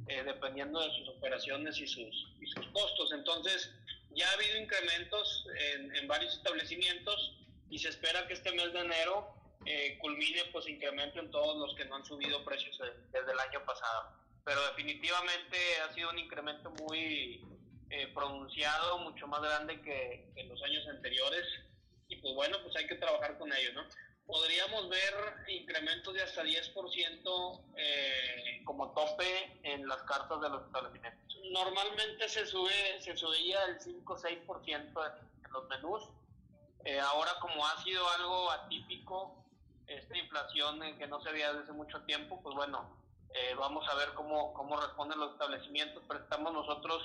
[0.08, 3.12] eh, dependiendo de sus operaciones y sus, y sus costos.
[3.14, 3.74] Entonces,
[4.12, 7.36] ya ha habido incrementos en, en varios establecimientos
[7.72, 9.34] y se espera que este mes de enero
[9.66, 12.80] eh, culmine pues incremento en todos los que no han subido precios
[13.12, 14.12] desde el año pasado.
[14.46, 17.42] Pero definitivamente ha sido un incremento muy
[17.90, 21.46] eh, pronunciado, mucho más grande que, que en los años anteriores
[22.14, 23.84] y pues bueno, pues hay que trabajar con ello, ¿no?
[24.26, 25.14] Podríamos ver
[25.48, 31.40] incrementos de hasta 10% eh, como tope en las cartas de los establecimientos.
[31.52, 36.04] Normalmente se sube, se subía el 5 6% en, los menús.
[36.86, 39.36] Eh, ahora como ha sido algo atípico,
[39.88, 42.90] esta inflación que no se veía desde mucho tiempo, pues bueno,
[43.34, 47.04] eh, vamos a ver cómo, cómo responden los establecimientos, pero estamos nosotros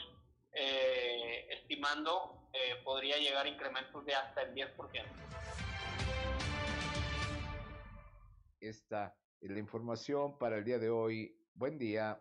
[0.52, 5.04] eh, estimando eh, podría llegar a incrementos de hasta el 10%.
[8.60, 11.36] Esta es la información para el día de hoy.
[11.54, 12.20] Buen día.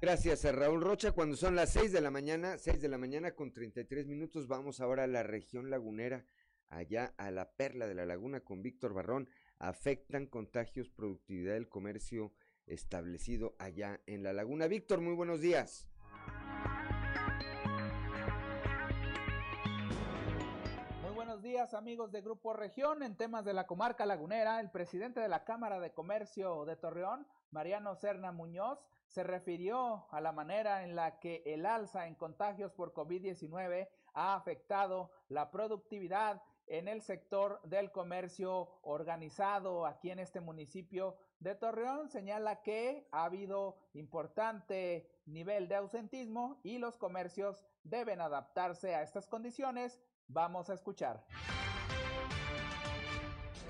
[0.00, 1.12] Gracias a Raúl Rocha.
[1.12, 4.80] Cuando son las 6 de la mañana, 6 de la mañana con 33 minutos, vamos
[4.80, 6.24] ahora a la región lagunera,
[6.68, 9.28] allá a la perla de la laguna con Víctor Barrón.
[9.58, 12.32] Afectan contagios, productividad del comercio
[12.66, 14.66] establecido allá en la laguna.
[14.66, 15.88] Víctor, muy buenos días.
[21.02, 23.02] Muy buenos días amigos de Grupo Región.
[23.02, 27.26] En temas de la comarca lagunera, el presidente de la Cámara de Comercio de Torreón,
[27.50, 32.72] Mariano Serna Muñoz, se refirió a la manera en la que el alza en contagios
[32.72, 40.40] por COVID-19 ha afectado la productividad en el sector del comercio organizado aquí en este
[40.40, 42.08] municipio de Torreón.
[42.08, 49.26] Señala que ha habido importante nivel de ausentismo y los comercios deben adaptarse a estas
[49.26, 50.00] condiciones.
[50.28, 51.24] Vamos a escuchar.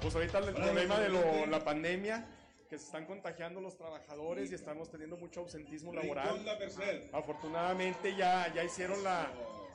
[0.02, 2.26] Pues ahorita el problema de la pandemia,
[2.68, 6.44] que se están contagiando los trabajadores y estamos teniendo mucho ausentismo laboral.
[7.12, 9.30] Afortunadamente ya, ya hicieron la,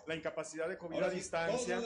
[0.07, 1.81] la incapacidad de COVID a distancia,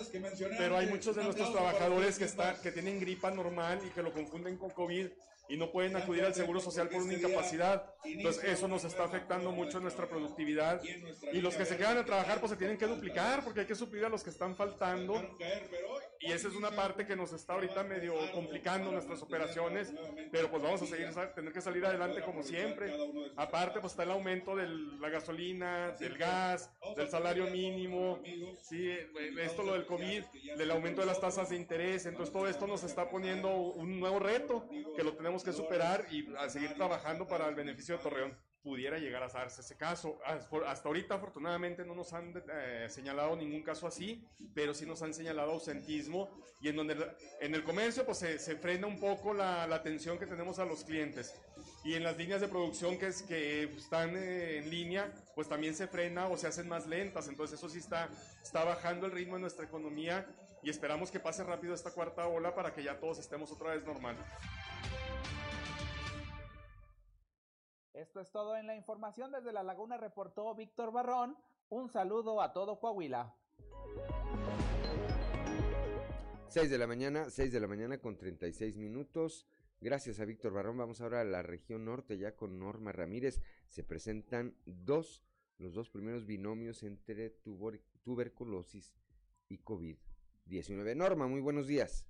[0.58, 4.13] pero hay muchos de nuestros trabajadores que, están, que tienen gripa normal y que lo
[4.13, 5.08] confunden con COVID
[5.49, 7.84] y no pueden acudir al Seguro Social por una incapacidad.
[8.03, 10.82] Entonces eso nos está afectando mucho en nuestra productividad.
[11.34, 13.75] Y los que se quedan a trabajar pues se tienen que duplicar porque hay que
[13.75, 15.15] suplir a los que están faltando.
[16.19, 19.93] Y esa es una parte que nos está ahorita medio complicando nuestras operaciones,
[20.32, 22.93] pero pues vamos a seguir, tener que salir adelante como siempre.
[23.38, 28.21] Aparte pues está el aumento de la gasolina, del gas, del salario mínimo,
[28.62, 28.91] sí,
[29.39, 30.23] esto lo del COVID,
[30.58, 32.05] del aumento de las tasas de interés.
[32.05, 36.27] Entonces todo esto nos está poniendo un nuevo reto que lo tenemos que superar y
[36.36, 40.19] a seguir trabajando para el beneficio de Torreón pudiera llegar a darse ese caso.
[40.26, 45.13] Hasta ahorita, afortunadamente, no nos han eh, señalado ningún caso así, pero sí nos han
[45.13, 46.30] señalado ausentismo
[46.62, 46.98] y en donde
[47.39, 50.65] en el comercio pues se, se frena un poco la, la, atención que tenemos a
[50.65, 51.34] los clientes.
[51.84, 55.74] Y en las líneas de producción que, es, que están eh, en línea, pues también
[55.74, 57.30] se frena o se hacen más lentas.
[57.30, 58.10] Entonces eso sí está,
[58.43, 60.28] está bajando el ritmo de nuestra economía
[60.62, 63.86] y esperamos que pase rápido esta cuarta ola para que ya todos estemos otra vez
[63.86, 64.17] normal.
[68.00, 69.30] Esto es todo en la información.
[69.30, 71.36] Desde La Laguna reportó Víctor Barrón.
[71.68, 73.36] Un saludo a todo Coahuila.
[76.48, 79.46] 6 de la mañana, 6 de la mañana con 36 minutos.
[79.82, 80.78] Gracias a Víctor Barrón.
[80.78, 83.42] Vamos ahora a la región norte, ya con Norma Ramírez.
[83.68, 85.22] Se presentan dos,
[85.58, 88.94] los dos primeros binomios entre tuberculosis
[89.50, 90.96] y COVID-19.
[90.96, 92.06] Norma, muy buenos días.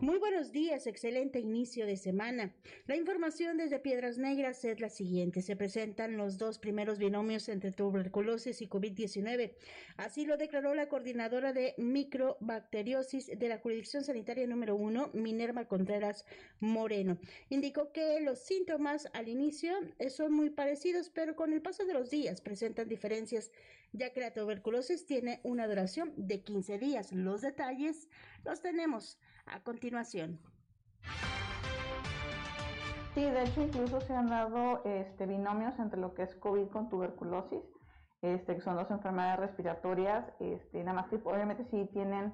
[0.00, 2.54] Muy buenos días, excelente inicio de semana.
[2.86, 5.42] La información desde Piedras Negras es la siguiente.
[5.42, 9.52] Se presentan los dos primeros binomios entre tuberculosis y COVID-19.
[9.98, 16.24] Así lo declaró la coordinadora de microbacteriosis de la jurisdicción sanitaria número uno, Minerva Contreras
[16.60, 17.18] Moreno.
[17.50, 19.74] Indicó que los síntomas al inicio
[20.08, 23.52] son muy parecidos, pero con el paso de los días presentan diferencias,
[23.92, 27.12] ya que la tuberculosis tiene una duración de 15 días.
[27.12, 28.08] Los detalles
[28.44, 30.40] los tenemos a continuación.
[33.14, 36.88] Sí, de hecho incluso se han dado este, binomios entre lo que es COVID con
[36.88, 37.62] tuberculosis,
[38.22, 42.32] este, que son dos enfermedades respiratorias, este, nada más que obviamente sí tienen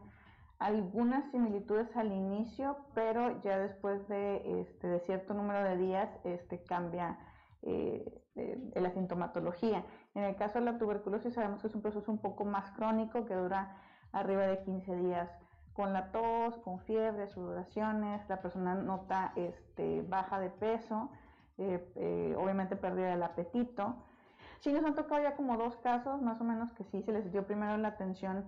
[0.58, 6.62] algunas similitudes al inicio, pero ya después de, este, de cierto número de días este,
[6.62, 7.18] cambia
[7.62, 9.84] eh, eh, la sintomatología.
[10.16, 13.26] En el caso de la tuberculosis sabemos que es un proceso un poco más crónico
[13.26, 13.76] que dura
[14.12, 15.30] arriba de 15 días.
[15.74, 21.10] Con la tos, con fiebre, sudoraciones, la persona nota este, baja de peso,
[21.58, 23.96] obviamente pérdida del apetito.
[24.60, 27.30] Sí, nos han tocado ya como dos casos, más o menos, que sí se les
[27.30, 28.46] dio primero la atención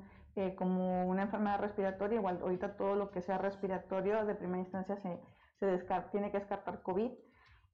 [0.57, 5.20] como una enfermedad respiratoria, igual ahorita todo lo que sea respiratorio de primera instancia se,
[5.59, 7.11] se tiene que descartar COVID,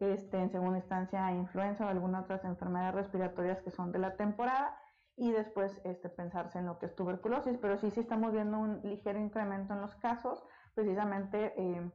[0.00, 4.76] este, en segunda instancia influenza o algunas otras enfermedades respiratorias que son de la temporada
[5.16, 8.80] y después este, pensarse en lo que es tuberculosis, pero sí, sí estamos viendo un
[8.83, 11.90] ligero incremento en los casos, precisamente eh,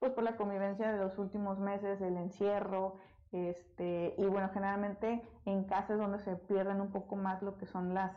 [0.00, 2.98] pues por la convivencia de los últimos meses, el encierro,
[3.32, 7.94] este, y bueno, generalmente en casas donde se pierden un poco más lo que son
[7.94, 8.12] las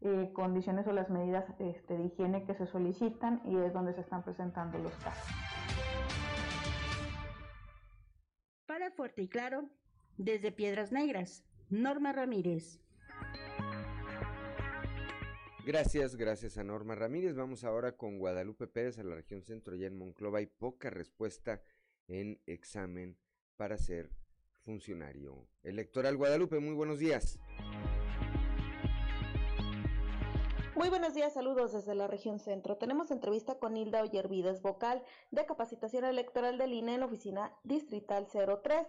[0.00, 4.00] eh, condiciones o las medidas este, de higiene que se solicitan y es donde se
[4.00, 5.47] están presentando los casos.
[8.68, 9.70] Para Fuerte y Claro,
[10.18, 12.78] desde Piedras Negras, Norma Ramírez.
[15.64, 17.34] Gracias, gracias a Norma Ramírez.
[17.34, 19.74] Vamos ahora con Guadalupe Pérez a la región centro.
[19.74, 21.62] Ya en Monclova hay poca respuesta
[22.08, 23.16] en examen
[23.56, 24.10] para ser
[24.66, 26.18] funcionario electoral.
[26.18, 27.40] Guadalupe, muy buenos días.
[30.78, 32.76] Muy buenos días, saludos desde la región centro.
[32.76, 38.28] Tenemos entrevista con Hilda Ollervides, vocal de capacitación electoral del INE en la oficina distrital
[38.28, 38.86] 03,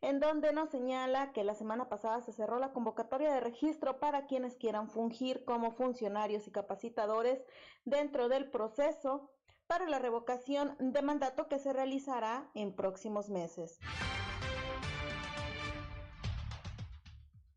[0.00, 4.24] en donde nos señala que la semana pasada se cerró la convocatoria de registro para
[4.26, 7.44] quienes quieran fungir como funcionarios y capacitadores
[7.84, 9.30] dentro del proceso
[9.66, 13.78] para la revocación de mandato que se realizará en próximos meses.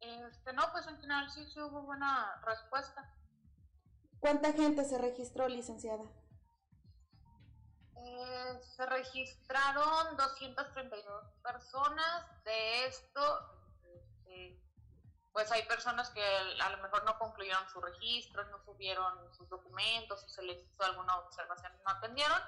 [0.01, 3.09] Este, no, pues en general sí, sí hubo buena respuesta.
[4.19, 6.03] ¿Cuánta gente se registró, licenciada?
[7.95, 12.43] Eh, se registraron 232 personas.
[12.43, 13.21] De esto,
[13.93, 14.61] este,
[15.31, 20.23] pues hay personas que a lo mejor no concluyeron su registro, no subieron sus documentos,
[20.23, 22.41] o se les hizo alguna observación y no atendieron.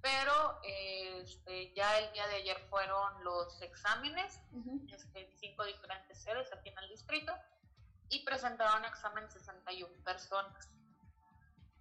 [0.00, 4.40] Pero este, ya el día de ayer fueron los exámenes
[4.88, 7.34] este, en cinco diferentes sedes aquí en el distrito
[8.08, 10.70] y presentaron examen 61 personas.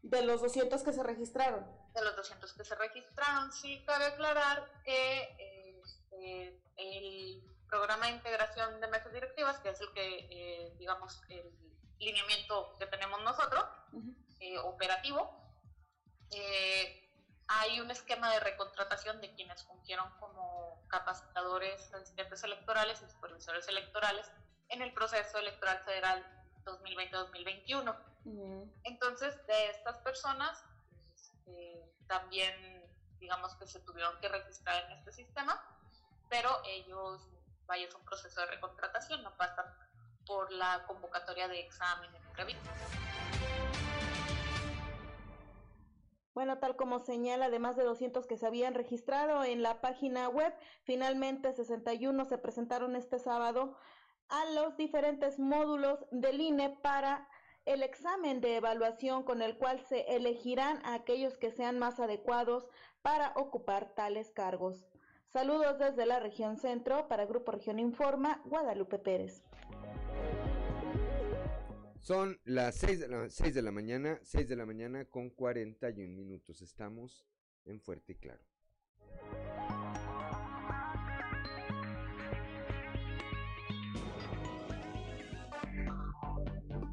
[0.10, 1.66] De los 200 que se registraron.
[1.94, 8.82] De los 200 que se registraron, sí, cabe aclarar que este, el programa de integración
[8.82, 11.52] de mesas directivas, que es el que, eh, digamos, el
[12.00, 13.64] lineamiento que tenemos nosotros,
[14.40, 15.40] eh, operativo,
[16.32, 17.10] eh,
[17.48, 24.32] hay un esquema de recontratación de quienes fungieron como capacitadores, asistentes electorales y supervisores electorales
[24.70, 26.26] en el proceso electoral federal
[26.66, 27.96] 2020-2021.
[28.84, 30.64] Entonces, de estas personas,
[31.14, 32.54] este, también,
[33.20, 35.62] digamos que se tuvieron que registrar en este sistema,
[36.30, 37.22] pero ellos,
[37.66, 39.66] vaya, es un proceso de recontratación, no pasan
[40.26, 42.22] por la convocatoria de examen en
[46.36, 50.54] Bueno, tal como señala, además de 200 que se habían registrado en la página web,
[50.84, 53.76] finalmente 61 se presentaron este sábado
[54.30, 57.28] a los diferentes módulos del INE para
[57.66, 62.68] el examen de evaluación con el cual se elegirán a aquellos que sean más adecuados
[63.02, 64.88] para ocupar tales cargos.
[65.32, 69.44] Saludos desde la región centro para Grupo Región Informa, Guadalupe Pérez.
[72.02, 76.16] Son las 6 de la, 6 de la mañana, 6 de la mañana con 41
[76.16, 76.62] minutos.
[76.62, 77.28] Estamos
[77.66, 78.42] en Fuerte y Claro.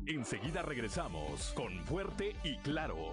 [0.09, 3.11] Enseguida regresamos con Fuerte y Claro.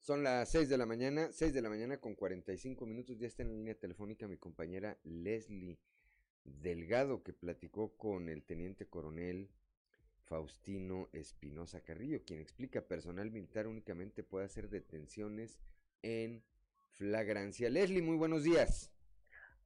[0.00, 3.18] Son las 6 de la mañana, 6 de la mañana con 45 minutos.
[3.18, 5.78] Ya está en la línea telefónica mi compañera Leslie
[6.44, 9.50] Delgado, que platicó con el teniente coronel
[10.24, 15.58] Faustino Espinosa Carrillo, quien explica personal militar únicamente puede hacer detenciones
[16.00, 16.42] en
[16.92, 17.68] flagrancia.
[17.68, 18.93] Leslie, muy buenos días.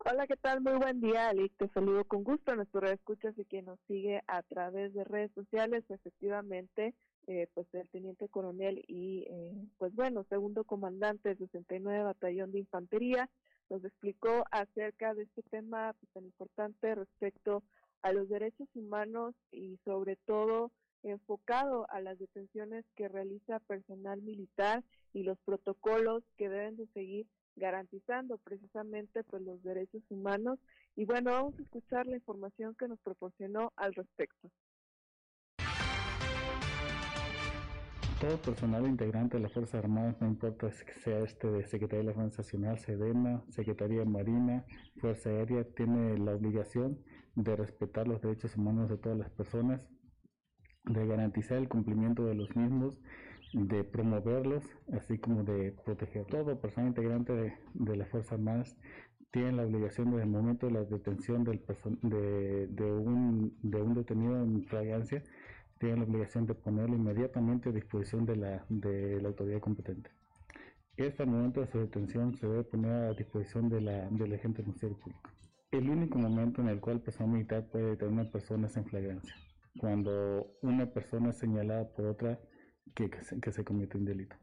[0.05, 0.61] Hola, ¿qué tal?
[0.61, 1.53] Muy buen día, Alic.
[1.57, 5.33] Te saludo con gusto a nuestro escuchas y quien nos sigue a través de redes
[5.35, 5.85] sociales.
[5.89, 6.95] Efectivamente,
[7.27, 12.61] eh, pues el teniente coronel y, eh, pues bueno, segundo comandante del 69 Batallón de
[12.61, 13.29] Infantería
[13.69, 17.65] nos explicó acerca de este tema pues, tan importante respecto
[18.03, 20.71] a los derechos humanos y sobre todo
[21.03, 24.83] enfocado a las detenciones que realiza personal militar
[25.13, 27.27] y los protocolos que deben de seguir
[27.59, 30.59] garantizando precisamente pues los derechos humanos.
[30.97, 34.51] Y bueno vamos a escuchar la información que nos proporcionó al respecto.
[38.21, 42.05] Todo personal integrante de las Fuerzas Armadas, no importa que sea este de Secretaría de
[42.07, 44.65] la Defensa Nacional, SEDENA, Secretaría Marina,
[44.97, 46.99] Fuerza Aérea, tiene la obligación
[47.37, 49.87] de respetar los derechos humanos de todas las personas,
[50.83, 52.99] de garantizar el cumplimiento de los mismos
[53.53, 56.27] de promoverlos, así como de proteger.
[56.27, 58.77] Todo persona integrante de, de las Fuerzas Armadas
[59.31, 61.63] tiene la obligación desde el momento de la detención del
[62.03, 65.23] de, de, un, de un detenido en fragancia,
[65.79, 70.11] tiene la obligación de ponerlo inmediatamente a disposición de la, de la autoridad competente.
[70.97, 74.67] Este momento de su detención se debe poner a disposición de la, del agente del
[74.67, 75.31] Ministerio Público.
[75.71, 78.77] El único momento en el cual el personal militar puede detener a una persona es
[78.77, 79.35] en flagrancia,
[79.79, 82.41] cuando una persona es señalada por otra
[82.95, 84.37] que, que, se, comete un delito.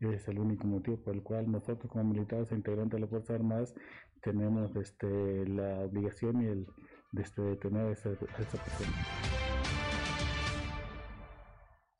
[0.00, 3.36] es el único motivo por el cual nosotros como militares e integrantes de las Fuerzas
[3.36, 3.74] Armadas
[4.22, 6.66] tenemos este, la obligación y el
[7.12, 8.92] de este, detener a esa, persona.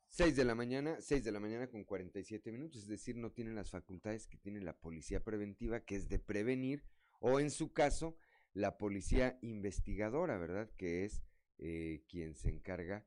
[0.09, 3.55] 6 de la mañana, 6 de la mañana con 47 minutos, es decir, no tienen
[3.55, 6.83] las facultades que tiene la policía preventiva, que es de prevenir,
[7.19, 8.17] o en su caso,
[8.53, 10.69] la policía investigadora, ¿verdad?
[10.77, 11.23] Que es
[11.57, 13.05] eh, quien se encarga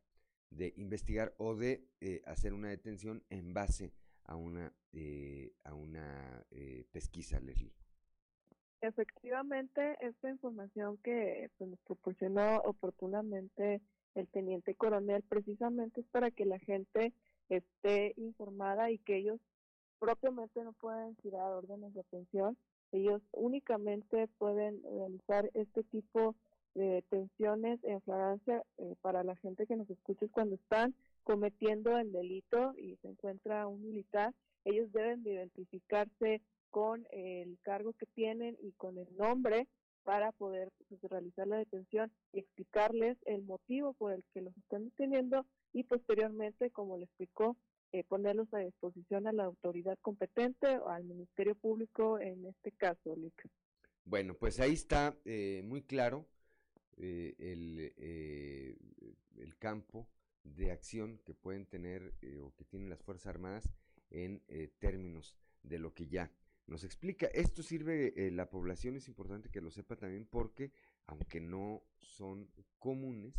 [0.56, 3.92] de investigar o de eh, hacer una detención en base
[4.24, 7.72] a una, eh, a una eh, pesquisa, Leslie.
[8.80, 13.80] Efectivamente, esta información que pues, nos proporcionó oportunamente
[14.14, 17.12] el teniente coronel precisamente es para que la gente
[17.48, 19.40] esté informada y que ellos
[19.98, 22.56] propiamente no puedan tirar órdenes de atención,
[22.92, 26.36] ellos únicamente pueden realizar este tipo
[26.74, 32.74] detenciones en flagrancia eh, para la gente que nos escucha cuando están cometiendo el delito
[32.76, 38.72] y se encuentra un militar, ellos deben de identificarse con el cargo que tienen y
[38.72, 39.68] con el nombre
[40.02, 44.84] para poder pues, realizar la detención y explicarles el motivo por el que los están
[44.84, 47.56] deteniendo y posteriormente, como le explicó,
[47.92, 53.16] eh, ponerlos a disposición a la autoridad competente o al Ministerio Público en este caso.
[54.04, 56.26] Bueno, pues ahí está eh, muy claro
[56.96, 58.76] eh, el, eh,
[59.36, 60.08] el, campo
[60.44, 63.68] de acción que pueden tener eh, o que tienen las Fuerzas Armadas
[64.10, 64.42] en
[64.78, 66.30] términos de lo que ya
[66.66, 67.26] nos explica.
[67.26, 70.70] Esto sirve, la población es importante que lo sepa también porque,
[71.06, 73.34] aunque no son comunes,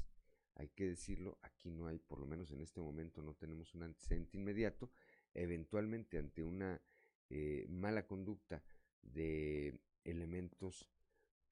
[0.56, 3.84] hay que decirlo, aquí no hay, por lo menos en este momento, no tenemos un
[3.84, 4.92] antecedente inmediato,
[5.34, 6.82] eventualmente ante una
[7.70, 8.62] mala conducta
[9.02, 10.90] de elementos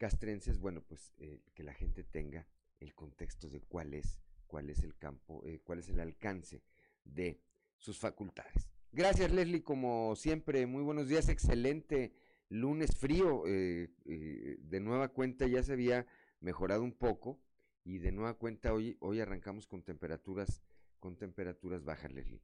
[0.03, 2.45] castrenses, bueno, pues eh, que la gente tenga
[2.81, 6.61] el contexto de cuál es, cuál es el campo, eh, cuál es el alcance
[7.05, 7.39] de
[7.77, 8.69] sus facultades.
[8.91, 12.11] Gracias Leslie, como siempre, muy buenos días, excelente
[12.49, 16.05] lunes frío, eh, de nueva cuenta ya se había
[16.41, 17.39] mejorado un poco
[17.85, 20.61] y de nueva cuenta hoy, hoy arrancamos con temperaturas,
[20.99, 22.41] con temperaturas bajas Leslie.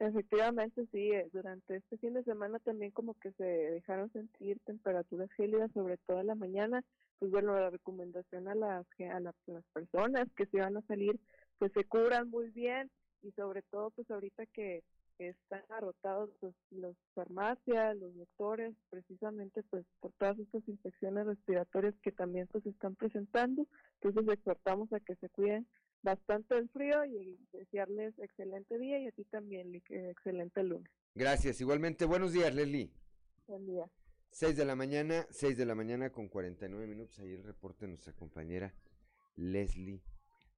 [0.00, 5.30] Efectivamente, sí, eh, durante este fin de semana también como que se dejaron sentir temperaturas
[5.32, 6.82] gélidas, sobre todo en la mañana.
[7.18, 9.34] Pues bueno, la recomendación a las, a las
[9.74, 11.20] personas que se van a salir,
[11.58, 12.90] pues se cubran muy bien
[13.22, 14.82] y sobre todo pues ahorita que
[15.18, 22.12] están agotados los, los farmacias, los doctores, precisamente pues por todas estas infecciones respiratorias que
[22.12, 23.66] también pues están presentando.
[24.00, 25.66] Entonces exhortamos a que se cuiden
[26.02, 30.90] bastante el frío y desearles excelente día y a ti también, excelente lunes.
[31.14, 32.04] Gracias, igualmente.
[32.04, 32.90] Buenos días, Leslie.
[33.46, 33.90] Buen día.
[34.30, 37.18] 6 de la mañana, 6 de la mañana con 49 minutos.
[37.18, 38.72] Ahí el reporte de nuestra compañera
[39.36, 40.02] Leslie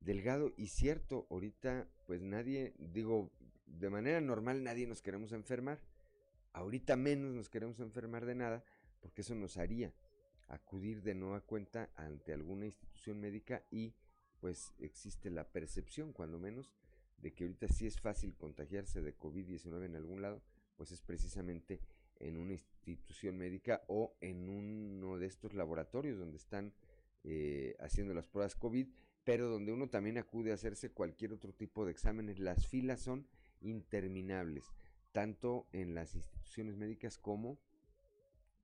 [0.00, 0.52] Delgado.
[0.56, 3.30] Y cierto, ahorita pues nadie, digo,
[3.66, 5.78] de manera normal nadie nos queremos enfermar.
[6.52, 8.62] Ahorita menos nos queremos enfermar de nada
[9.00, 9.92] porque eso nos haría
[10.48, 13.94] acudir de nueva cuenta ante alguna institución médica y
[14.42, 16.68] pues existe la percepción, cuando menos,
[17.18, 20.42] de que ahorita sí es fácil contagiarse de COVID-19 en algún lado,
[20.76, 21.78] pues es precisamente
[22.18, 26.72] en una institución médica o en uno de estos laboratorios donde están
[27.22, 28.88] eh, haciendo las pruebas COVID,
[29.22, 32.40] pero donde uno también acude a hacerse cualquier otro tipo de exámenes.
[32.40, 33.28] Las filas son
[33.60, 34.72] interminables,
[35.12, 37.60] tanto en las instituciones médicas como,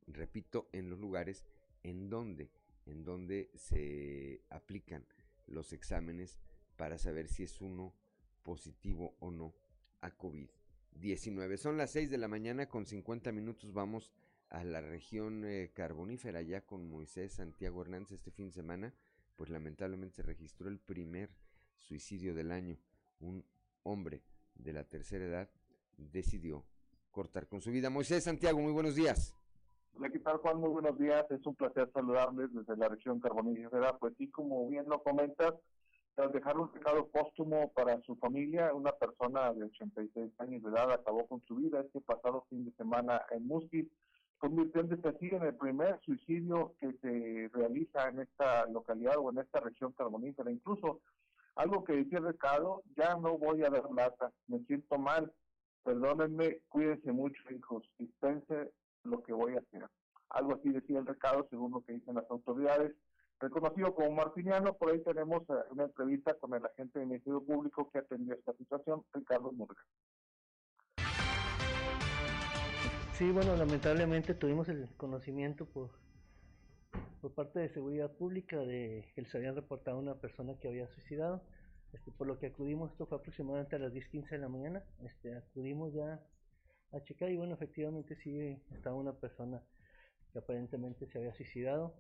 [0.09, 1.45] repito, en los lugares
[1.85, 2.51] en donde,
[2.85, 5.07] en donde se aplican
[5.49, 6.39] los exámenes
[6.77, 7.95] para saber si es uno
[8.43, 9.55] positivo o no
[10.01, 11.57] a COVID-19.
[11.57, 13.73] Son las 6 de la mañana con 50 minutos.
[13.73, 14.13] Vamos
[14.51, 18.95] a la región eh, carbonífera ya con Moisés Santiago Hernández este fin de semana.
[19.37, 21.31] Pues lamentablemente se registró el primer
[21.77, 22.79] suicidio del año.
[23.21, 23.45] Un
[23.83, 24.23] hombre
[24.55, 25.51] de la tercera edad
[25.97, 26.65] decidió
[27.11, 27.91] cortar con su vida.
[27.91, 29.35] Moisés Santiago, muy buenos días.
[29.99, 30.61] Hola, ¿qué tal Juan?
[30.61, 31.29] Muy buenos días.
[31.29, 33.99] Es un placer saludarles desde la región carbonífera.
[33.99, 35.55] Pues sí, como bien lo comentas,
[36.15, 40.93] tras dejar un recado póstumo para su familia, una persona de 86 años de edad
[40.93, 43.89] acabó con su vida este pasado fin de semana en Musquis,
[44.39, 49.59] convirtiéndose así en el primer suicidio que se realiza en esta localidad o en esta
[49.59, 50.53] región carbonífera.
[50.53, 51.01] Incluso
[51.57, 55.33] algo que decía recado, ya no voy a dar lata, me siento mal,
[55.83, 58.71] perdónenme, cuídense mucho, hijos, dispense
[59.09, 59.89] lo que voy a hacer.
[60.31, 62.95] Algo así decía el recado, según lo que dicen las autoridades.
[63.41, 67.89] Reconocido como martiniano, por ahí tenemos eh, una entrevista con el agente del Ministerio Público
[67.91, 69.81] que atendió esta situación, Ricardo Murga.
[73.13, 75.91] Sí, bueno, lamentablemente tuvimos el conocimiento por,
[77.21, 81.43] por parte de Seguridad Pública de que se habían reportado una persona que había suicidado.
[81.93, 85.35] Este, por lo que acudimos, esto fue aproximadamente a las 10.15 de la mañana, este,
[85.37, 86.21] acudimos ya
[86.93, 89.63] a checar y bueno, efectivamente sí estaba una persona
[90.33, 91.95] que aparentemente se había suicidado.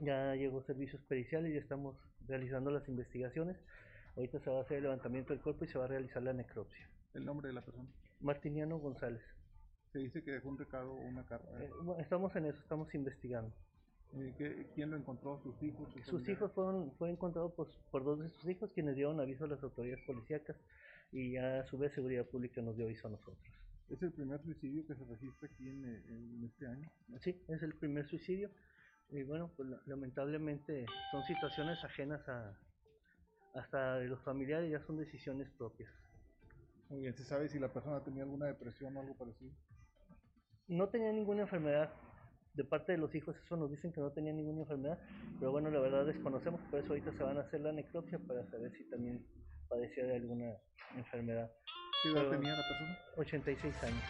[0.00, 1.96] Ya llegó servicios periciales y estamos
[2.26, 3.56] realizando las investigaciones.
[4.16, 6.32] Ahorita se va a hacer el levantamiento del cuerpo y se va a realizar la
[6.32, 6.88] necropsia.
[7.14, 7.88] ¿El nombre de la persona?
[8.20, 9.22] Martiniano González.
[9.92, 11.48] Se dice que dejó un recado o una carta.
[11.62, 13.52] Eh, estamos en eso, estamos investigando.
[14.14, 15.40] Eh, ¿qué- ¿Quién lo encontró?
[15.42, 15.88] ¿Sus hijos?
[16.04, 19.48] Sus hijos fueron, fue encontrado pues, por dos de sus hijos quienes dieron aviso a
[19.48, 20.56] las autoridades policíacas
[21.12, 23.38] y a su vez Seguridad Pública nos dio aviso a nosotros.
[23.90, 26.90] ¿Es el primer suicidio que se registra aquí en, eh, en este año?
[27.20, 28.50] Sí, es el primer suicidio
[29.10, 32.58] y bueno, pues la- lamentablemente son situaciones ajenas a
[33.54, 35.90] hasta de los familiares, ya son decisiones propias.
[36.90, 39.50] Muy bien, ¿se sabe si la persona tenía alguna depresión o algo parecido?
[40.68, 41.90] No tenía ninguna enfermedad.
[42.54, 44.98] De parte de los hijos, eso nos dicen que no tenía ninguna enfermedad,
[45.38, 48.44] pero bueno, la verdad desconocemos, por eso ahorita se van a hacer la necropsia para
[48.50, 49.26] saber si también
[49.68, 50.54] padecía de alguna
[50.96, 51.50] enfermedad.
[52.02, 52.98] ¿Qué edad tenía la persona?
[53.16, 54.04] 86 años.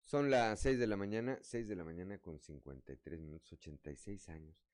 [0.00, 4.64] Son las 6 de la mañana, 6 de la mañana con 53 minutos, 86 años.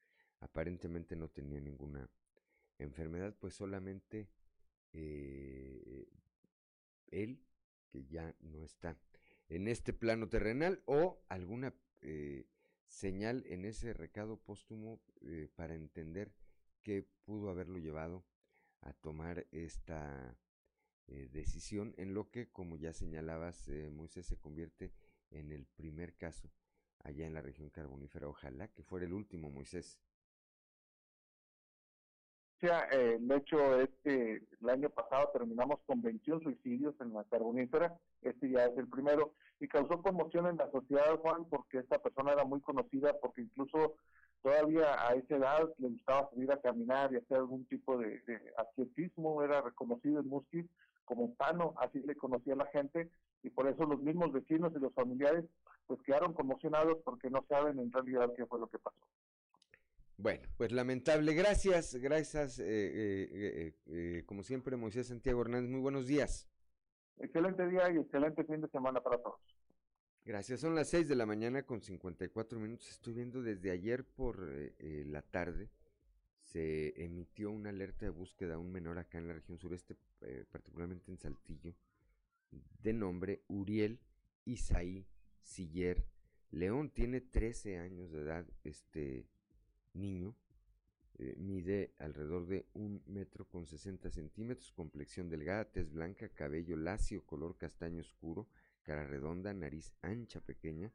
[0.41, 2.09] Aparentemente no tenía ninguna
[2.79, 4.29] enfermedad, pues solamente
[4.93, 6.07] eh,
[7.09, 7.43] él,
[7.91, 8.97] que ya no está
[9.49, 12.47] en este plano terrenal, o alguna eh,
[12.87, 16.33] señal en ese recado póstumo eh, para entender
[16.83, 18.25] qué pudo haberlo llevado
[18.87, 20.37] a tomar esta
[21.09, 24.93] eh, decisión, en lo que, como ya señalabas, eh, Moisés se convierte
[25.31, 26.51] en el primer caso
[27.05, 28.29] allá en la región carbonífera.
[28.29, 30.01] Ojalá que fuera el último, Moisés.
[32.61, 37.23] Sea, eh, el hecho es que el año pasado terminamos con 21 suicidios en la
[37.25, 41.99] carbonífera, este ya es el primero, y causó conmoción en la sociedad, Juan, porque esta
[41.99, 43.97] persona era muy conocida, porque incluso
[44.47, 48.41] todavía a esa edad le gustaba salir a caminar y hacer algún tipo de, de
[48.57, 50.65] atletismo, era reconocido en Musquis
[51.05, 53.11] como Tano, así le conocía la gente,
[53.43, 55.45] y por eso los mismos vecinos y los familiares
[55.89, 58.97] pues quedaron conmocionados porque no saben en realidad qué fue lo que pasó.
[60.17, 61.35] Bueno, pues lamentable.
[61.35, 65.71] Gracias, gracias, eh, eh, eh, eh, como siempre, Moisés Santiago Hernández.
[65.73, 66.49] Muy buenos días.
[67.19, 69.41] Excelente día y excelente fin de semana para todos.
[70.27, 70.59] Gracias.
[70.59, 72.91] Son las 6 de la mañana con 54 minutos.
[72.91, 75.71] Estoy viendo desde ayer por eh, eh, la tarde.
[76.43, 80.45] Se emitió una alerta de búsqueda a un menor acá en la región sureste, eh,
[80.51, 81.77] particularmente en Saltillo,
[82.83, 84.01] de nombre Uriel
[84.45, 85.07] Isaí
[85.43, 86.05] Siller
[86.51, 86.91] León.
[86.91, 89.29] Tiene 13 años de edad este
[89.95, 90.35] niño.
[91.37, 97.57] mide alrededor de un metro con 60 centímetros, complexión delgada, tez blanca, cabello lacio, color
[97.57, 98.49] castaño oscuro,
[98.87, 100.93] cara redonda, nariz ancha, pequeña,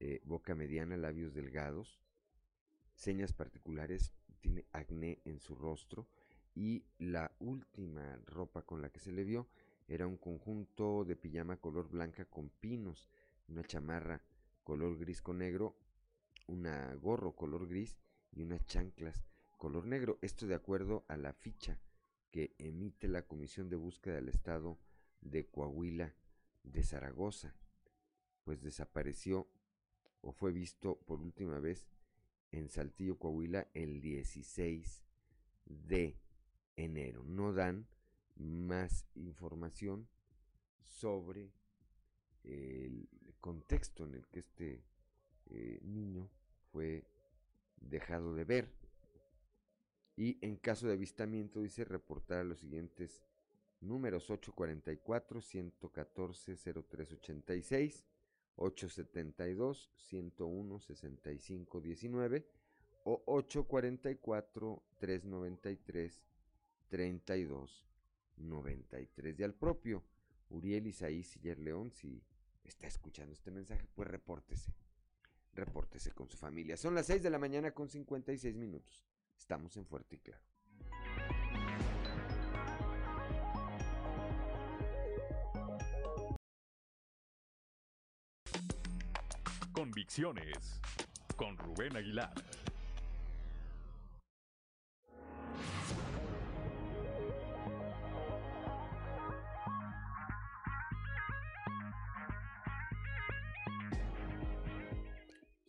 [0.00, 1.98] eh, boca mediana, labios delgados,
[2.94, 6.06] señas particulares, tiene acné en su rostro
[6.54, 9.48] y la última ropa con la que se le vio
[9.88, 13.08] era un conjunto de pijama color blanca con pinos,
[13.48, 14.22] una chamarra
[14.62, 15.78] color gris con negro,
[16.46, 17.96] una gorro color gris
[18.32, 19.24] y unas chanclas
[19.56, 20.18] color negro.
[20.20, 21.80] Esto de acuerdo a la ficha
[22.30, 24.78] que emite la Comisión de Búsqueda del Estado
[25.22, 26.14] de Coahuila
[26.66, 27.54] de Zaragoza,
[28.44, 29.48] pues desapareció
[30.20, 31.88] o fue visto por última vez
[32.50, 35.04] en Saltillo, Coahuila, el 16
[35.66, 36.18] de
[36.76, 37.24] enero.
[37.24, 37.86] No dan
[38.36, 40.08] más información
[40.82, 41.52] sobre
[42.44, 43.08] el
[43.40, 44.84] contexto en el que este
[45.46, 46.28] eh, niño
[46.72, 47.04] fue
[47.76, 48.72] dejado de ver.
[50.16, 53.22] Y en caso de avistamiento dice reportar a los siguientes
[53.80, 58.06] números 844 114 0386
[58.56, 62.46] 872 101 65 19
[63.04, 66.22] o 844 393
[66.88, 67.86] 32
[68.36, 70.02] 93 y al propio
[70.50, 72.22] Uriel Isaí Siller León si
[72.64, 74.74] está escuchando este mensaje pues repórtese
[75.56, 76.76] repórtese con su familia.
[76.76, 79.02] Son las 6 de la mañana con 56 minutos.
[79.36, 80.55] Estamos en Fuerte y Claro
[91.36, 92.32] Con Rubén Aguilar.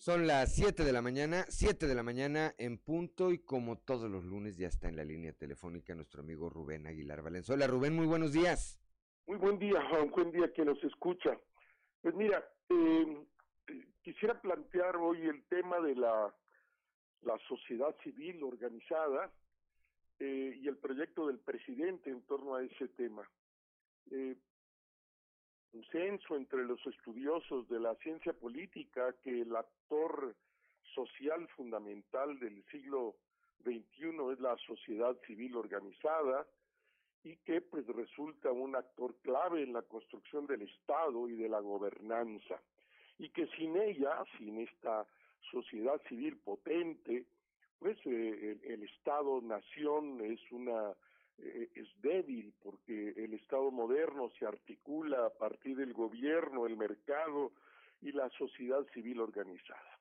[0.08, 4.10] Son las 7 de la mañana, 7 de la mañana en punto y como todos
[4.10, 7.68] los lunes ya está en la línea telefónica nuestro amigo Rubén Aguilar Valenzuela.
[7.68, 8.80] Rubén, muy buenos días.
[9.26, 11.38] Muy buen día, Juan, buen día que nos escucha.
[12.02, 13.26] Pues mira, eh,
[14.02, 16.34] quisiera plantear hoy el tema de la,
[17.48, 19.30] sociedad civil organizada
[20.20, 23.30] eh, y el proyecto del presidente en torno a ese tema.
[24.12, 24.38] Eh,
[25.74, 30.36] un censo entre los estudiosos de la ciencia política que el actor
[30.96, 33.18] social fundamental del siglo
[33.64, 36.48] XXI es la sociedad civil organizada
[37.24, 41.60] y que pues resulta un actor clave en la construcción del Estado y de la
[41.60, 42.62] gobernanza
[43.18, 45.06] y que sin ella, sin esta
[45.52, 47.26] sociedad civil potente,
[47.80, 50.94] pues eh, el, Estado-nación es una
[51.38, 57.52] eh, es débil porque el Estado moderno se articula a partir del gobierno, el mercado
[58.02, 60.00] y la sociedad civil organizada.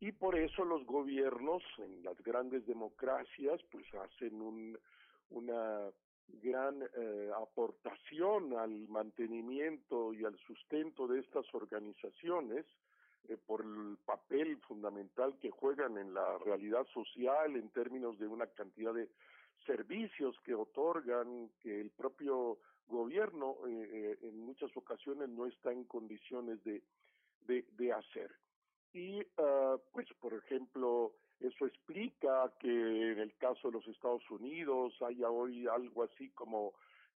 [0.00, 4.78] Y por eso los gobiernos en las grandes democracias pues hacen un,
[5.30, 5.90] una
[6.28, 12.64] gran eh, aportación al mantenimiento y al sustento de estas organizaciones
[13.28, 18.46] eh, por el papel fundamental que juegan en la realidad social en términos de una
[18.48, 19.08] cantidad de
[19.66, 22.58] servicios que otorgan que el propio
[22.88, 26.82] gobierno eh, eh, en muchas ocasiones no está en condiciones de,
[27.46, 28.30] de, de hacer.
[28.92, 34.94] Y uh, pues, por ejemplo, eso explica que en el caso de los Estados Unidos
[35.02, 36.72] haya hoy algo así como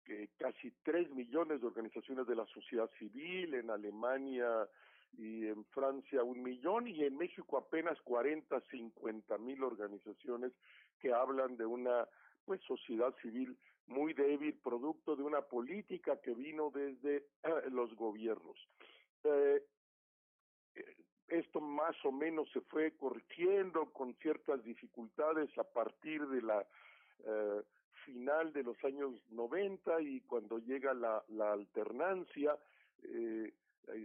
[0.04, 4.68] que casi tres millones de organizaciones de la sociedad civil, en Alemania
[5.16, 10.52] y en Francia un millón y en México apenas 40, 50 mil organizaciones
[11.00, 12.08] que hablan de una
[12.44, 13.56] pues sociedad civil
[13.86, 18.56] muy débil, producto de una política que vino desde eh, los gobiernos.
[19.24, 19.62] Eh,
[21.32, 26.66] esto más o menos se fue corrigiendo con ciertas dificultades a partir de la
[27.24, 27.62] eh,
[28.04, 31.22] final de los años 90 y cuando llega la,
[31.52, 32.56] alternancia
[33.04, 33.52] eh,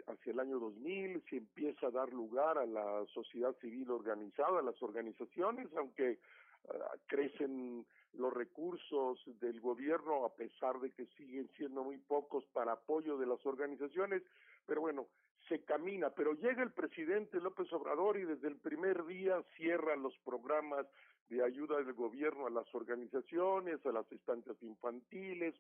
[0.07, 4.63] hacia el año 2000 se empieza a dar lugar a la sociedad civil organizada, a
[4.63, 6.19] las organizaciones, aunque
[6.65, 12.73] uh, crecen los recursos del gobierno a pesar de que siguen siendo muy pocos para
[12.73, 14.23] apoyo de las organizaciones,
[14.65, 15.07] pero bueno,
[15.48, 20.18] se camina, pero llega el presidente López Obrador y desde el primer día cierra los
[20.20, 20.86] programas
[21.30, 25.56] de ayuda del gobierno a las organizaciones, a las estancias infantiles,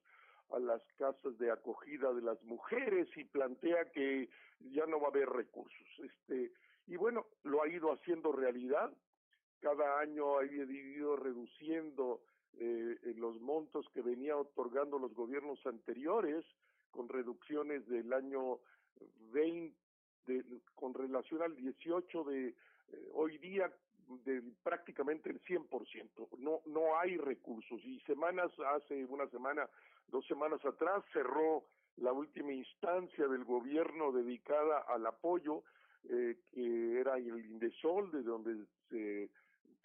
[0.51, 4.29] a las casas de acogida de las mujeres y plantea que
[4.71, 5.87] ya no va a haber recursos.
[5.99, 6.51] Este,
[6.87, 8.91] y bueno, lo ha ido haciendo realidad.
[9.59, 12.21] Cada año ha ido reduciendo
[12.59, 16.45] eh, los montos que venía otorgando los gobiernos anteriores,
[16.91, 18.59] con reducciones del año
[19.31, 19.75] 20,
[20.25, 20.43] de,
[20.75, 22.55] con relación al 18 de eh,
[23.13, 23.71] hoy día
[24.25, 26.37] de prácticamente el 100%.
[26.39, 29.69] No, no hay recursos y semanas, hace una semana,
[30.07, 31.65] dos semanas atrás, cerró
[31.97, 35.63] la última instancia del gobierno dedicada al apoyo,
[36.09, 39.29] eh, que era el Indesol, de donde se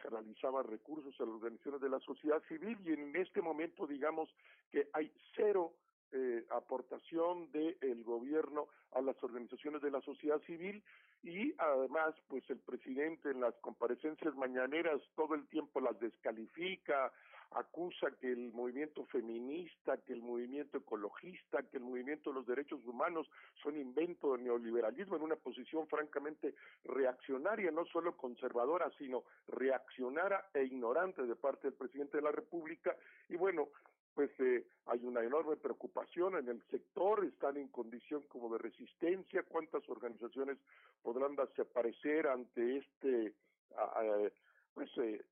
[0.03, 4.29] canalizaban recursos a las organizaciones de la sociedad civil y en este momento digamos
[4.71, 5.73] que hay cero
[6.13, 10.83] eh, aportación del el gobierno a las organizaciones de la sociedad civil
[11.23, 17.13] y además pues el presidente en las comparecencias mañaneras todo el tiempo las descalifica,
[17.55, 22.85] acusa que el movimiento feminista, que el movimiento ecologista, que el movimiento de los derechos
[22.87, 23.29] humanos
[23.63, 26.55] son invento del neoliberalismo en una posición francamente
[26.85, 32.97] reaccionaria, no solo conservadora, sino reaccionaria e ignorante de parte del presidente de la República.
[33.29, 33.69] Y bueno,
[34.15, 39.43] pues eh, hay una enorme preocupación en el sector, están en condición como de resistencia,
[39.45, 40.59] cuántas organizaciones
[41.03, 43.33] podrán desaparecer ante este
[43.71, 44.29] uh,
[44.75, 45.25] pues eh,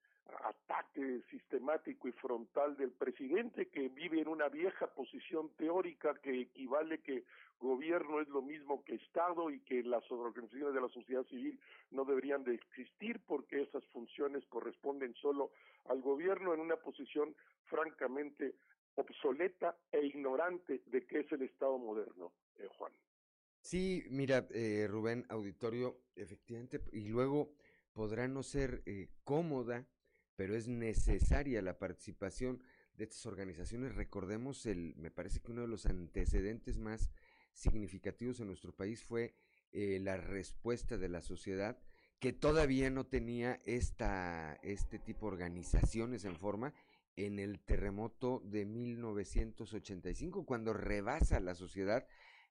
[0.44, 7.00] ataque sistemático y frontal del presidente que vive en una vieja posición teórica que equivale
[7.00, 7.24] que
[7.60, 11.60] gobierno es lo mismo que Estado y que las organizaciones de la sociedad civil
[11.90, 15.50] no deberían de existir porque esas funciones corresponden solo
[15.88, 17.34] al gobierno en una posición
[17.66, 18.54] francamente
[19.00, 22.92] obsoleta e ignorante de qué es el Estado moderno, eh, Juan.
[23.60, 27.52] Sí, mira, eh, Rubén, auditorio, efectivamente, y luego
[27.92, 29.86] podrá no ser eh, cómoda,
[30.36, 32.62] pero es necesaria la participación
[32.94, 33.94] de estas organizaciones.
[33.94, 37.10] Recordemos, el, me parece que uno de los antecedentes más
[37.52, 39.34] significativos en nuestro país fue
[39.72, 41.78] eh, la respuesta de la sociedad
[42.18, 46.74] que todavía no tenía esta, este tipo de organizaciones en forma
[47.26, 52.06] en el terremoto de 1985, cuando rebasa la sociedad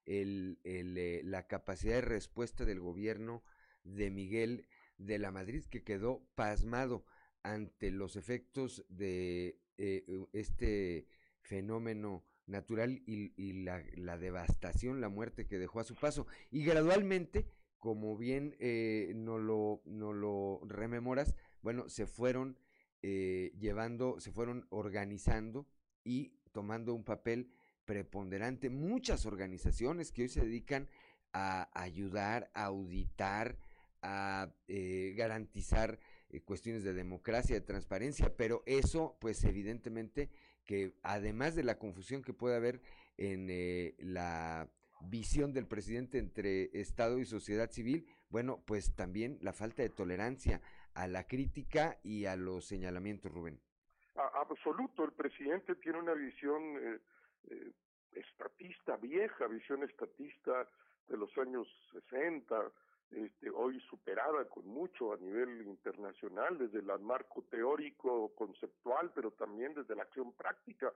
[0.06, 3.42] eh, la capacidad de respuesta del gobierno
[3.84, 4.66] de Miguel
[4.98, 7.04] de la Madrid, que quedó pasmado
[7.42, 11.06] ante los efectos de eh, este
[11.40, 16.26] fenómeno natural y, la, devastación, la muerte que dejó a su paso.
[16.50, 17.46] Y gradualmente,
[17.78, 22.58] como bien eh, no, lo, no lo rememoras, bueno, se fueron
[23.02, 25.66] eh, llevando, se fueron organizando
[26.04, 27.50] y tomando un papel
[27.84, 28.70] preponderante.
[28.70, 30.88] Muchas organizaciones que hoy se dedican
[31.32, 33.58] a ayudar, a auditar,
[34.02, 35.98] a eh, garantizar
[36.30, 40.30] eh, cuestiones de democracia, de transparencia, pero eso, pues evidentemente
[40.64, 42.80] que además de la confusión que puede haber
[43.16, 44.70] en eh, la
[45.00, 50.60] visión del presidente entre Estado y sociedad civil, bueno, pues también la falta de tolerancia
[50.94, 53.60] a la crítica y a los señalamientos, Rubén.
[54.34, 57.00] absoluto, el presidente tiene una visión
[58.12, 60.68] estatista, vieja visión estatista
[61.08, 62.70] de los años 60,
[63.10, 69.74] este, hoy superada con mucho a nivel internacional, desde el marco teórico, conceptual, pero también
[69.74, 70.92] desde la acción práctica.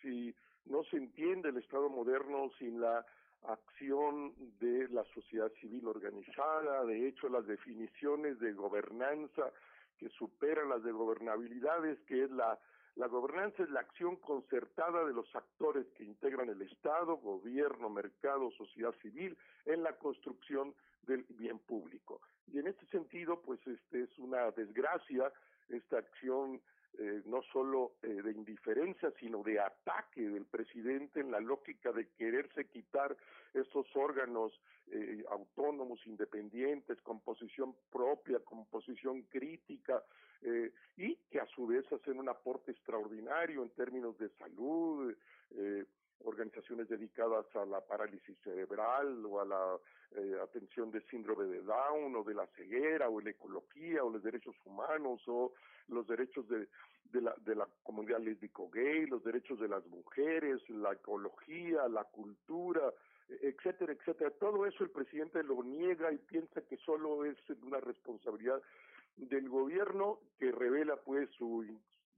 [0.00, 0.34] Si
[0.64, 3.04] no se entiende el Estado moderno sin la
[3.46, 9.50] acción de la sociedad civil organizada, de hecho las definiciones de gobernanza
[9.98, 12.58] que superan las de gobernabilidades, que es la
[13.06, 18.94] gobernanza es la acción concertada de los actores que integran el Estado, gobierno, mercado, sociedad
[19.00, 22.20] civil en la construcción del bien público.
[22.52, 25.32] Y en este sentido, pues este es una desgracia
[25.68, 26.60] esta acción
[26.98, 32.08] eh, no solo eh, de indiferencia, sino de ataque del presidente en la lógica de
[32.18, 33.16] quererse quitar
[33.54, 34.52] estos órganos
[34.90, 40.02] eh, autónomos, independientes, con posición propia, con posición crítica,
[40.96, 45.14] y que a su vez hacen un aporte extraordinario en términos de salud,
[46.24, 49.76] organizaciones dedicadas a la parálisis cerebral o a la
[50.16, 54.22] eh, atención de síndrome de Down o de la ceguera o la ecología o los
[54.22, 55.52] derechos humanos o
[55.88, 56.68] los derechos de,
[57.12, 62.04] de, la, de la comunidad lésbico gay, los derechos de las mujeres, la ecología, la
[62.04, 62.92] cultura,
[63.28, 64.30] etcétera, etcétera.
[64.30, 68.60] Todo eso el presidente lo niega y piensa que solo es una responsabilidad
[69.16, 71.64] del gobierno que revela pues su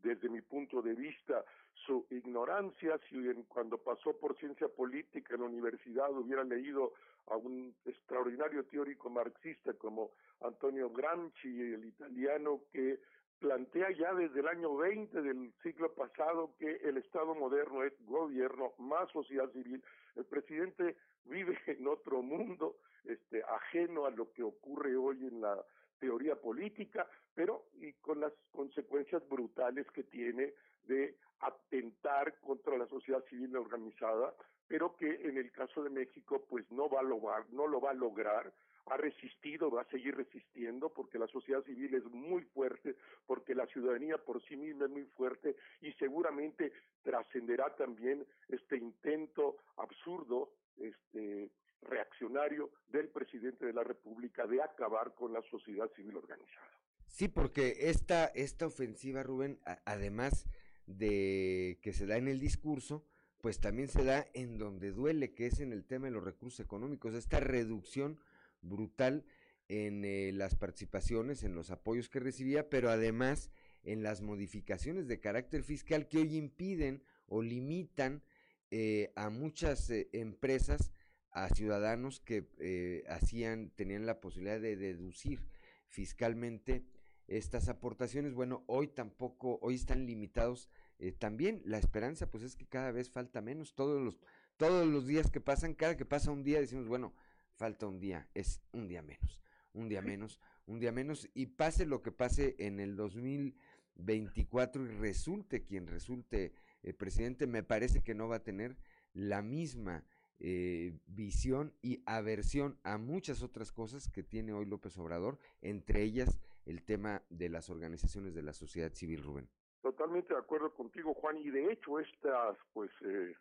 [0.02, 1.44] desde mi punto de vista,
[1.86, 3.16] su ignorancia, si
[3.48, 6.92] cuando pasó por ciencia política en la universidad hubiera leído
[7.26, 10.10] a un extraordinario teórico marxista como
[10.40, 13.00] Antonio Gramsci, el italiano, que
[13.38, 18.72] plantea ya desde el año 20 del siglo pasado que el Estado moderno es gobierno
[18.78, 19.82] más sociedad civil.
[20.14, 25.60] El presidente vive en otro mundo, este, ajeno a lo que ocurre hoy en la
[25.98, 30.52] teoría política, pero y con las consecuencias brutales que tiene
[30.86, 34.34] de atentar contra la sociedad civil organizada,
[34.68, 37.90] pero que en el caso de México pues no va a lograr, no lo va
[37.90, 38.52] a lograr,
[38.86, 43.66] ha resistido, va a seguir resistiendo porque la sociedad civil es muy fuerte, porque la
[43.66, 46.72] ciudadanía por sí misma es muy fuerte y seguramente
[47.02, 51.50] trascenderá también este intento absurdo este
[51.82, 56.70] reaccionario del presidente de la República de acabar con la sociedad civil organizada.
[57.06, 60.46] Sí, porque esta, esta ofensiva, Rubén, además
[60.86, 63.04] de que se da en el discurso,
[63.40, 66.60] pues también se da en donde duele, que es en el tema de los recursos
[66.60, 68.18] económicos, esta reducción
[68.60, 69.24] brutal
[69.68, 73.50] en eh, las participaciones, en los apoyos que recibía, pero además
[73.84, 78.22] en las modificaciones de carácter fiscal que hoy impiden o limitan
[78.70, 80.92] eh, a muchas eh, empresas
[81.30, 85.40] a ciudadanos que eh, hacían, tenían la posibilidad de deducir
[85.88, 86.84] fiscalmente
[87.28, 88.34] estas aportaciones.
[88.34, 90.68] Bueno, hoy tampoco, hoy están limitados
[90.98, 91.62] eh, también.
[91.64, 93.74] La esperanza, pues es que cada vez falta menos.
[93.74, 94.18] Todos los,
[94.56, 97.14] todos los días que pasan, cada que pasa un día, decimos, bueno,
[97.54, 99.40] falta un día, es un día menos,
[99.72, 101.28] un día menos, un día menos.
[101.34, 106.52] Y pase lo que pase en el 2024 y resulte quien resulte
[106.82, 108.76] el presidente, me parece que no va a tener
[109.14, 110.04] la misma
[110.40, 116.40] eh, visión y aversión a muchas otras cosas que tiene hoy López Obrador, entre ellas
[116.66, 119.48] el tema de las organizaciones de la sociedad civil, Rubén.
[119.82, 123.34] Totalmente de acuerdo contigo, Juan, y de hecho estas, pues, eh,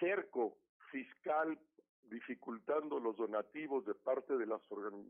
[0.00, 0.56] cerco
[0.90, 1.58] fiscal
[2.10, 4.60] dificultando los donativos de parte de las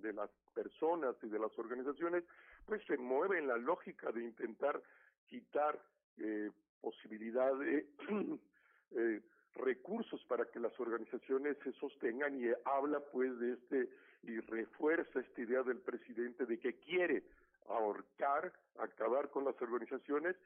[0.03, 2.24] de las personas y de las organizaciones,
[2.66, 4.82] pues se mueve en la lógica de intentar
[5.26, 5.80] quitar
[6.18, 7.86] eh, posibilidad de
[8.91, 9.22] eh,
[9.55, 13.90] recursos para que las organizaciones se sostengan y habla pues de este
[14.22, 17.22] y refuerza esta idea del presidente de que quiere
[17.68, 20.36] ahorcar, acabar con las organizaciones,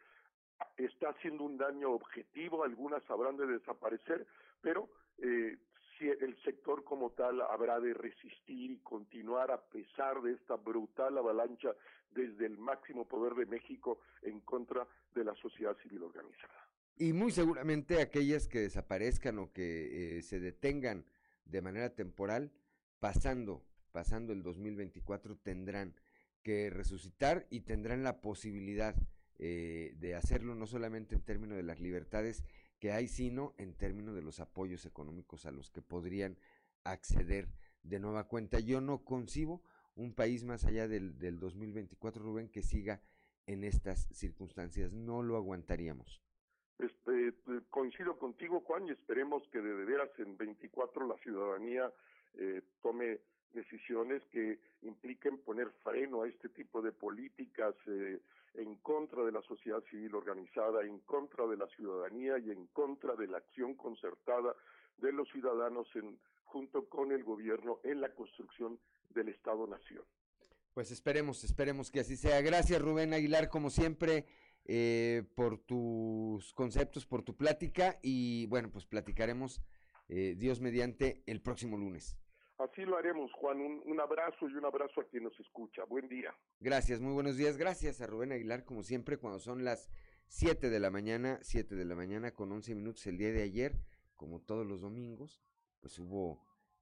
[0.76, 4.26] está haciendo un daño objetivo, algunas habrán de desaparecer,
[4.61, 4.88] pero
[5.18, 5.57] eh,
[5.98, 11.18] si el sector como tal habrá de resistir y continuar a pesar de esta brutal
[11.18, 11.70] avalancha
[12.11, 16.63] desde el máximo poder de México en contra de la sociedad civil organizada.
[16.97, 21.05] Y muy seguramente aquellas que desaparezcan o que eh, se detengan
[21.45, 22.53] de manera temporal,
[23.01, 25.95] pasando, pasando el 2024, tendrán
[26.42, 28.95] que resucitar y tendrán la posibilidad
[29.38, 32.45] eh, de hacerlo no solamente en términos de las libertades
[32.78, 36.38] que hay, sino en términos de los apoyos económicos a los que podrían
[36.84, 37.49] acceder
[37.82, 38.61] de nueva cuenta.
[38.61, 39.62] Yo no concibo
[39.97, 43.03] un país más allá del, del 2024, Rubén, que siga
[43.47, 44.92] en estas circunstancias.
[44.92, 46.24] No lo aguantaríamos.
[46.79, 47.33] Este,
[47.70, 51.93] coincido contigo, Juan, y esperemos que de veras en 24 la ciudadanía
[52.35, 53.20] eh, tome
[53.53, 58.20] decisiones que impliquen poner freno a este tipo de políticas eh,
[58.55, 63.14] en contra de la sociedad civil organizada, en contra de la ciudadanía y en contra
[63.14, 64.55] de la acción concertada
[64.99, 68.79] de los ciudadanos en, junto con el gobierno en la construcción
[69.11, 70.03] del Estado-Nación.
[70.72, 72.41] Pues esperemos, esperemos que así sea.
[72.41, 74.27] Gracias Rubén Aguilar, como siempre,
[74.66, 79.60] eh, por tus conceptos, por tu plática y bueno, pues platicaremos
[80.08, 82.16] eh, Dios mediante el próximo lunes.
[82.58, 83.60] Así lo haremos, Juan.
[83.60, 85.84] Un, un, abrazo y un abrazo a quien nos escucha.
[85.84, 86.34] Buen día.
[86.60, 87.56] Gracias, muy buenos días.
[87.56, 89.90] Gracias a Rubén Aguilar, como siempre, cuando son las
[90.28, 93.78] 7 de la mañana, 7 de la mañana con 11 minutos el día de ayer,
[94.16, 95.42] como todos los domingos,
[95.80, 96.40] pues hubo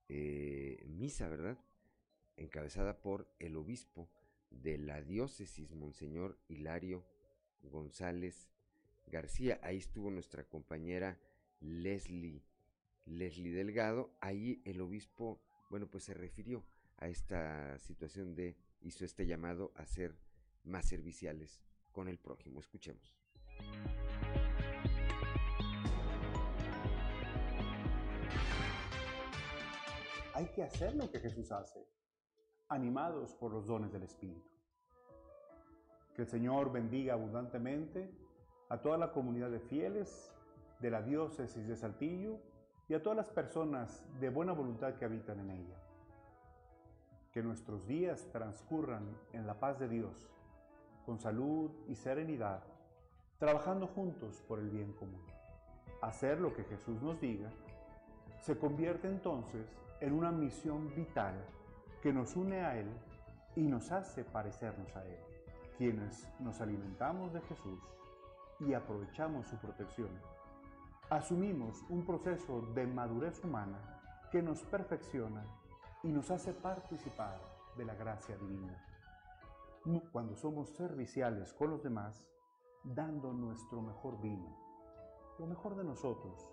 [0.09, 1.59] eh, misa, ¿verdad?
[2.37, 4.09] Encabezada por el obispo
[4.51, 7.05] de la diócesis, Monseñor Hilario
[7.63, 8.49] González
[9.07, 9.61] García.
[9.63, 11.19] Ahí estuvo nuestra compañera
[11.61, 12.43] Leslie,
[13.05, 14.15] Leslie Delgado.
[14.21, 15.41] Ahí el obispo
[15.73, 16.67] bueno, pues se refirió
[16.99, 20.15] a esta situación de, hizo este llamado a ser
[20.65, 22.61] más serviciales con el prójimo.
[22.61, 23.17] Escuchemos.
[30.35, 31.89] Hay que hacer lo que Jesús hace,
[32.69, 34.52] animados por los dones del Espíritu.
[36.15, 38.11] Que el Señor bendiga abundantemente
[38.69, 40.35] a toda la comunidad de fieles
[40.81, 42.39] de la diócesis de Saltillo
[42.89, 45.77] y a todas las personas de buena voluntad que habitan en ella.
[47.33, 50.29] Que nuestros días transcurran en la paz de Dios,
[51.07, 52.63] con salud y serenidad,
[53.39, 55.23] trabajando juntos por el bien común.
[56.03, 57.51] Hacer lo que Jesús nos diga
[58.43, 59.67] se convierte entonces
[60.01, 61.35] en una misión vital
[62.03, 62.89] que nos une a Él
[63.55, 65.19] y nos hace parecernos a Él,
[65.77, 67.81] quienes nos alimentamos de Jesús
[68.61, 70.11] y aprovechamos su protección
[71.13, 74.01] asumimos un proceso de madurez humana
[74.31, 75.45] que nos perfecciona
[76.03, 77.39] y nos hace participar
[77.77, 78.83] de la gracia divina.
[80.11, 82.27] Cuando somos serviciales con los demás,
[82.83, 84.57] dando nuestro mejor vino,
[85.39, 86.51] lo mejor de nosotros,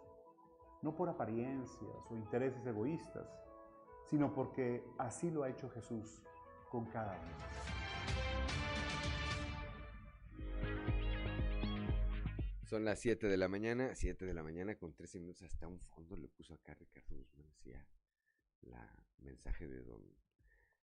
[0.82, 3.30] no por apariencias o intereses egoístas,
[4.08, 6.22] sino porque así lo ha hecho Jesús
[6.70, 7.79] con cada uno.
[12.70, 15.42] Son las 7 de la mañana, 7 de la mañana con 13 minutos.
[15.42, 17.84] Hasta un fondo le puso acá Ricardo Guzmán, decía
[18.62, 18.88] la
[19.24, 20.04] mensaje de don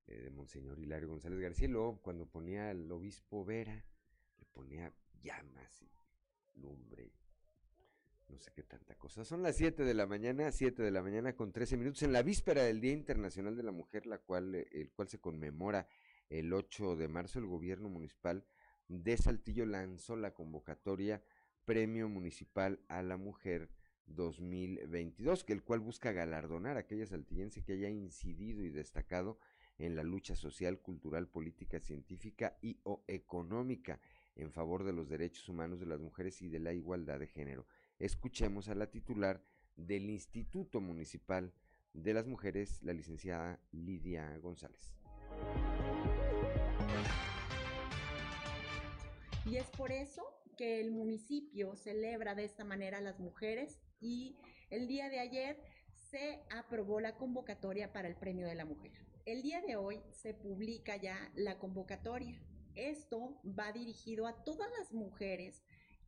[0.09, 1.69] eh, de Monseñor Hilario González García.
[1.69, 3.85] luego, cuando ponía al obispo Vera,
[4.37, 7.13] le ponía llamas y lumbre,
[8.31, 9.25] no sé qué tanta cosa.
[9.25, 12.25] Son las 7 de la mañana, 7 de la mañana con 13 minutos, en la
[12.25, 15.87] víspera del Día Internacional de la Mujer, la cual, eh, el cual se conmemora
[16.31, 18.45] el 8 de marzo, el gobierno municipal
[18.89, 21.23] de Saltillo lanzó la convocatoria
[21.67, 23.69] Premio Municipal a la Mujer
[24.07, 29.39] 2022, que el cual busca galardonar a aquella saltillense que haya incidido y destacado
[29.77, 34.01] en la lucha social, cultural, política, científica y o económica
[34.37, 37.67] en favor de los derechos humanos de las mujeres y de la igualdad de género.
[37.99, 39.43] Escuchemos a la titular
[39.75, 41.53] del Instituto Municipal
[41.93, 44.95] de las Mujeres, la licenciada Lidia González.
[49.45, 54.37] Y es por eso que el municipio celebra de esta manera a las mujeres y
[54.71, 55.61] el día de ayer
[56.11, 58.93] se aprobó la convocatoria para el Premio de la Mujer.
[59.27, 62.41] El día de hoy se publica ya la convocatoria.
[62.75, 65.63] Esto va dirigido a todas las mujeres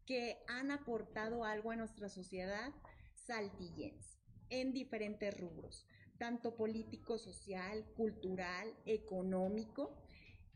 [0.07, 2.73] que han aportado algo a nuestra sociedad
[3.15, 4.19] saltillense
[4.51, 5.87] en diferentes rubros,
[6.19, 9.97] tanto político, social, cultural, económico.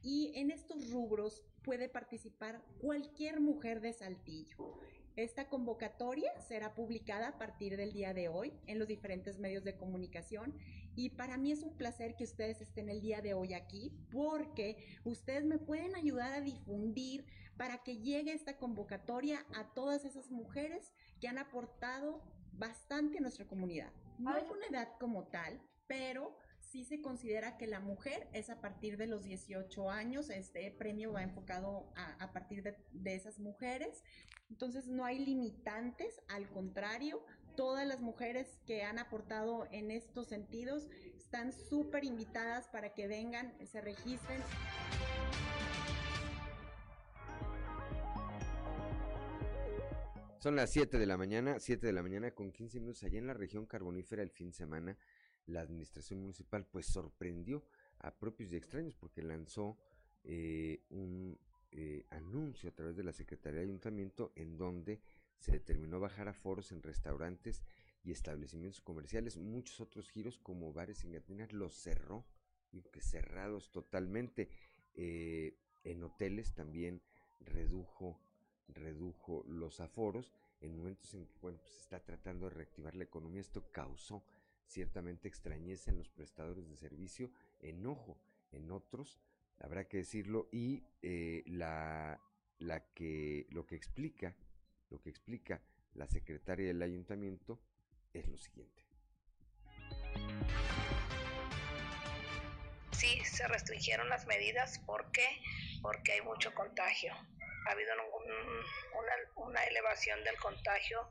[0.03, 4.78] Y en estos rubros puede participar cualquier mujer de Saltillo.
[5.14, 9.76] Esta convocatoria será publicada a partir del día de hoy en los diferentes medios de
[9.76, 10.54] comunicación
[10.96, 14.98] y para mí es un placer que ustedes estén el día de hoy aquí porque
[15.04, 17.26] ustedes me pueden ayudar a difundir
[17.58, 23.46] para que llegue esta convocatoria a todas esas mujeres que han aportado bastante a nuestra
[23.46, 23.92] comunidad.
[24.18, 26.38] No hay una edad como tal, pero
[26.72, 31.12] sí se considera que la mujer es a partir de los 18 años, este premio
[31.12, 34.02] va enfocado a, partir de, de esas mujeres,
[34.48, 37.22] entonces no hay limitantes, al contrario,
[37.56, 43.52] todas las mujeres que han aportado en estos sentidos están súper invitadas para que vengan,
[43.66, 44.40] se registren.
[50.38, 53.26] Son las 7 de la mañana, 7 de la mañana con 15 minutos allá en
[53.26, 54.98] la región carbonífera el fin de semana
[55.47, 57.64] la administración municipal pues sorprendió
[57.99, 59.78] a propios y extraños porque lanzó
[60.24, 61.38] eh, un
[61.72, 65.01] eh, anuncio a través de la Secretaría de Ayuntamiento en donde
[65.38, 67.62] se determinó bajar a foros en restaurantes
[68.05, 69.36] y establecimientos comerciales.
[69.36, 72.24] Muchos otros giros como bares y cantinas los cerró,
[72.70, 74.51] digo que cerrados totalmente.
[74.95, 77.03] Eh, en hoteles también
[77.40, 78.20] redujo,
[78.68, 83.05] redujo los aforos en momentos en que bueno, pues, se está tratando de reactivar la
[83.05, 83.40] economía.
[83.40, 84.24] Esto causó
[84.72, 88.18] ciertamente extrañeza en los prestadores de servicio, enojo
[88.50, 89.20] en otros,
[89.60, 92.20] habrá que decirlo, y eh, la,
[92.58, 94.34] la que, lo que explica,
[94.90, 95.60] lo que explica
[95.94, 97.60] la secretaria del ayuntamiento
[98.14, 98.82] es lo siguiente.
[102.92, 105.26] Sí, se restringieron las medidas, ¿por qué?
[105.82, 107.12] Porque hay mucho contagio.
[107.66, 111.08] Ha habido una, una elevación del contagio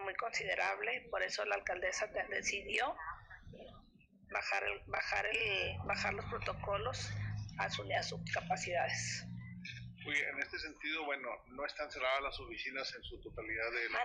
[0.00, 2.96] muy considerable, por eso la alcaldesa decidió
[4.30, 7.10] bajar el, bajar el, bajar los protocolos
[7.58, 9.26] a, su, a sus capacidades.
[10.06, 14.04] en este sentido, bueno, no están cerradas las oficinas en su totalidad de la ah,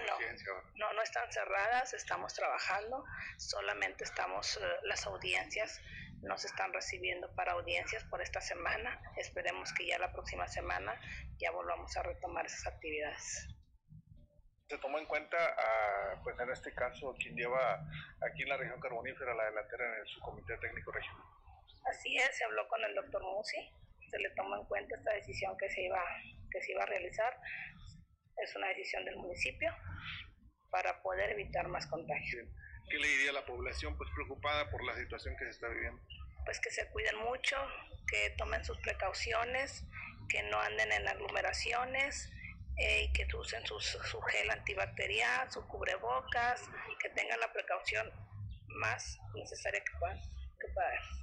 [0.76, 0.94] no.
[0.94, 3.04] no, están cerradas, estamos trabajando,
[3.38, 5.82] solamente estamos, eh, las audiencias
[6.22, 11.00] nos están recibiendo para audiencias por esta semana, esperemos que ya la próxima semana
[11.38, 13.48] ya volvamos a retomar esas actividades
[14.68, 17.80] se tomó en cuenta, a, pues en este caso, quien lleva
[18.22, 21.24] aquí en la región carbonífera la delantera en su comité técnico regional.
[21.86, 23.72] Así es, se habló con el doctor Musi,
[24.10, 26.04] se le tomó en cuenta esta decisión que se iba,
[26.52, 27.34] que se iba a realizar.
[28.44, 29.74] Es una decisión del municipio
[30.70, 32.46] para poder evitar más contagios.
[32.90, 36.02] ¿Qué le diría a la población pues preocupada por la situación que se está viviendo?
[36.46, 37.58] Pues que se cuiden mucho,
[38.08, 39.86] que tomen sus precauciones,
[40.30, 42.32] que no anden en aglomeraciones,
[42.78, 46.62] eh, y que usen su, su gel antibacterial, su cubrebocas,
[47.00, 48.08] que tengan la precaución
[48.68, 50.20] más necesaria que puedan,
[50.60, 51.18] que puedan.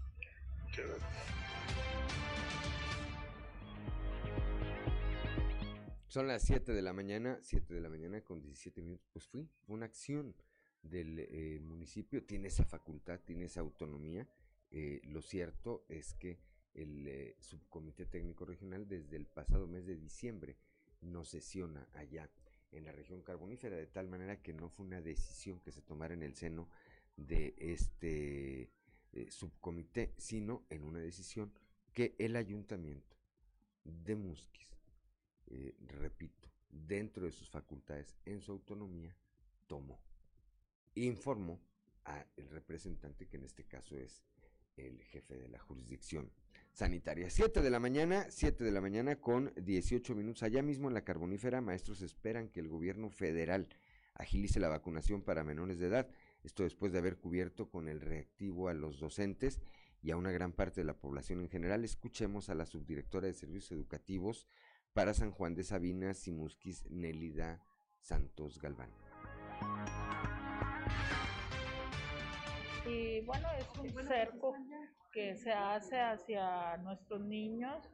[6.09, 9.09] Son las 7 de la mañana, 7 de la mañana con 17 minutos.
[9.13, 10.35] Pues fue una acción
[10.83, 14.29] del eh, municipio, tiene esa facultad, tiene esa autonomía.
[14.71, 16.41] Eh, lo cierto es que
[16.75, 20.57] el subcomité técnico regional desde el pasado mes de diciembre
[21.05, 22.31] no sesiona allá
[22.73, 26.15] en la región carbonífera, de tal manera que no fue una decisión que se tomara
[26.15, 26.69] en el seno
[27.17, 28.71] de este
[29.13, 31.53] eh, subcomité, sino en una decisión
[31.93, 33.17] que el ayuntamiento
[33.85, 34.67] de Musquis,
[35.47, 39.17] eh, repito, dentro de sus facultades, en su autonomía,
[39.67, 40.01] tomó.
[40.97, 41.61] Informó
[42.05, 44.25] al representante, que en este caso es
[44.77, 46.33] el jefe de la jurisdicción
[46.75, 47.31] sanitaria.
[47.31, 50.43] 7 de la mañana, 7 de la mañana con 18 minutos.
[50.43, 53.69] Allá mismo en la carbonífera, maestros esperan que el gobierno federal
[54.15, 56.11] agilice la vacunación para menores de edad.
[56.43, 59.61] Esto después de haber cubierto con el reactivo a los docentes
[60.03, 61.85] y a una gran parte de la población en general.
[61.85, 64.47] Escuchemos a la subdirectora de Servicios Educativos
[64.93, 67.65] para San Juan de Sabinas y Musquis, Nélida
[68.01, 68.91] Santos Galván.
[72.87, 74.55] Y bueno, es un cerco
[75.13, 77.89] que se hace hacia nuestros niños,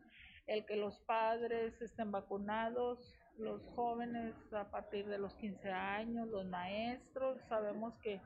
[0.47, 6.47] el que los padres estén vacunados, los jóvenes a partir de los 15 años, los
[6.47, 8.21] maestros, sabemos que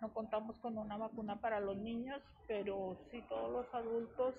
[0.00, 4.34] no contamos con una vacuna para los niños, pero si todos los adultos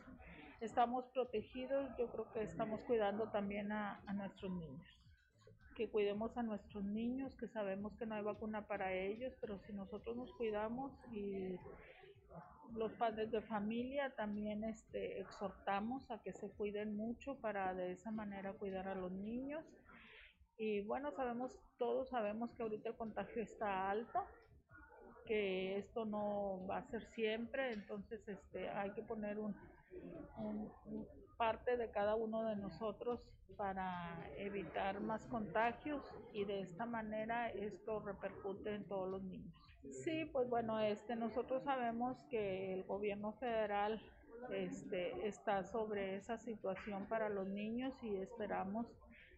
[0.61, 5.04] estamos protegidos, yo creo que estamos cuidando también a, a nuestros niños.
[5.75, 9.73] Que cuidemos a nuestros niños, que sabemos que no hay vacuna para ellos, pero si
[9.73, 11.57] nosotros nos cuidamos y
[12.73, 18.11] los padres de familia también este, exhortamos a que se cuiden mucho para de esa
[18.11, 19.63] manera cuidar a los niños.
[20.57, 24.25] Y bueno, sabemos, todos sabemos que ahorita el contagio está alto,
[25.25, 29.55] que esto no va a ser siempre, entonces este, hay que poner un,
[31.37, 33.21] parte de cada uno de nosotros
[33.57, 39.53] para evitar más contagios y de esta manera esto repercute en todos los niños.
[40.03, 44.01] Sí, pues bueno, este, nosotros sabemos que el gobierno federal
[44.49, 48.87] este, está sobre esa situación para los niños y esperamos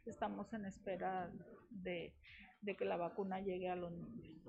[0.09, 1.29] estamos en espera
[1.69, 2.13] de,
[2.61, 4.41] de que la vacuna llegue a los niños.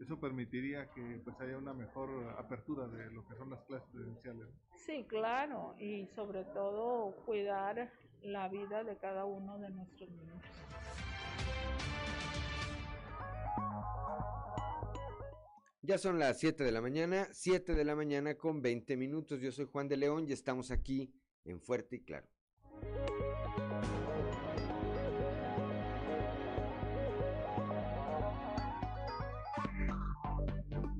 [0.00, 4.48] Eso permitiría que pues haya una mejor apertura de lo que son las clases presenciales.
[4.74, 7.92] Sí, claro, y sobre todo cuidar
[8.22, 10.42] la vida de cada uno de nuestros niños.
[15.82, 19.40] Ya son las 7 de la mañana, 7 de la mañana con 20 minutos.
[19.40, 21.12] Yo soy Juan de León y estamos aquí
[21.44, 22.26] en Fuerte y Claro.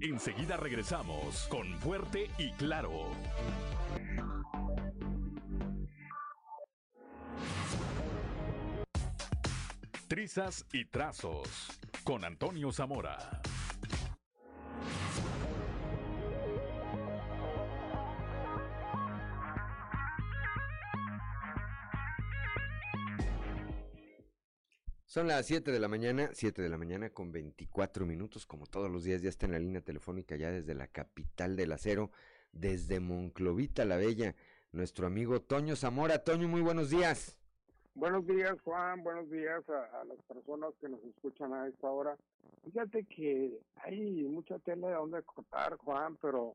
[0.03, 3.09] Enseguida regresamos con Fuerte y Claro.
[10.09, 13.42] Trizas y trazos con Antonio Zamora.
[25.11, 28.88] Son las 7 de la mañana, 7 de la mañana con 24 minutos, como todos
[28.88, 32.12] los días ya está en la línea telefónica ya desde la capital del acero,
[32.52, 34.36] desde Monclovita la Bella,
[34.70, 36.22] nuestro amigo Toño Zamora.
[36.22, 37.36] Toño, muy buenos días.
[37.96, 39.02] Buenos días, Juan.
[39.02, 42.16] Buenos días a, las personas que nos escuchan a esta hora.
[42.62, 46.54] Fíjate que hay mucha tela de donde cortar, Juan, pero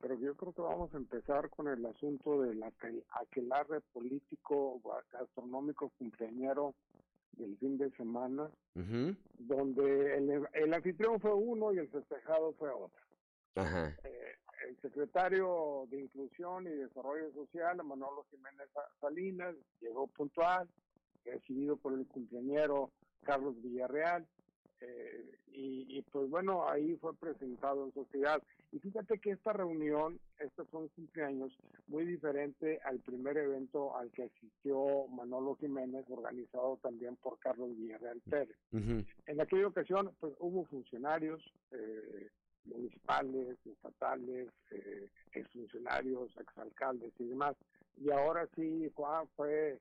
[0.00, 4.80] pero yo creo que vamos a empezar con el asunto del aquelarre político
[5.10, 6.76] gastronómico cumpleañero
[7.38, 13.02] del fin de semana, donde el, el, anfitrión fue uno y el festejado fue otro.
[13.54, 13.96] Ajá.
[14.04, 14.34] Eh,
[14.68, 18.68] el secretario de Inclusión y Desarrollo Social, Manolo Jiménez
[19.00, 20.68] Salinas, llegó puntual,
[21.24, 22.90] recibido por el cumpleañero
[23.24, 24.26] Carlos Villarreal,
[24.80, 28.40] eh, y, y, pues bueno, ahí fue presentado en sociedad.
[28.70, 31.52] Y fíjate que esta reunión, estos son cumpleaños,
[31.88, 38.20] muy diferente al primer evento al que asistió Manolo Jiménez, organizado también por Carlos Villarreal
[38.28, 38.56] Pérez.
[38.72, 39.06] Uh -huh.
[39.26, 42.28] En aquella ocasión, pues hubo funcionarios eh,
[42.66, 47.56] municipales, estatales, eh, exfuncionarios, exalcaldes y demás.
[47.96, 49.78] Y ahora sí, Juan, fue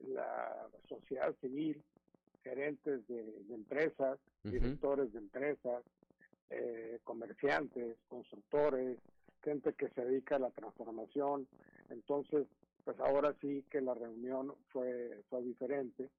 [0.00, 1.82] la sociedad civil,
[2.44, 4.52] gerentes de, de empresas, uh -huh.
[4.52, 5.82] directores de empresas,
[6.50, 8.98] eh, comerciantes, constructores,
[9.42, 11.48] gente que se dedica a la transformación.
[11.90, 12.46] Entonces,
[12.84, 16.10] pues ahora sí que la reunión fue, fue diferente.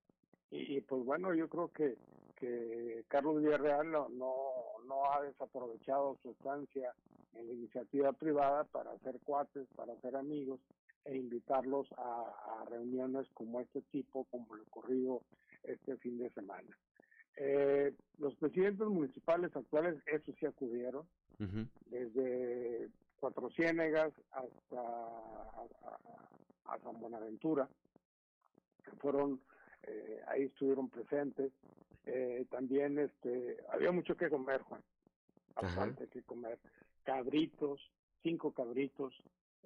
[0.51, 1.95] Y, y pues bueno, yo creo que,
[2.35, 4.33] que Carlos Villarreal no, no,
[4.87, 6.93] no ha desaprovechado su estancia
[7.35, 10.59] en la iniciativa privada para hacer cuates, para hacer amigos
[11.05, 15.21] e invitarlos a, a reuniones como este tipo, como lo ocurrido
[15.67, 16.77] este fin de semana.
[17.37, 21.05] Eh, los presidentes municipales actuales, eso sí acudieron,
[21.39, 21.67] uh -huh.
[21.87, 22.89] desde
[23.19, 24.81] Cuatro Ciénegas hasta
[26.65, 27.67] a, San Buenaventura,
[28.99, 29.41] fueron,
[29.83, 31.51] eh, ahí estuvieron presentes.
[32.05, 34.81] Eh, también este, había mucho que comer, Juan,
[35.55, 36.59] bastante que comer.
[37.03, 37.81] Cabritos,
[38.21, 39.13] cinco cabritos,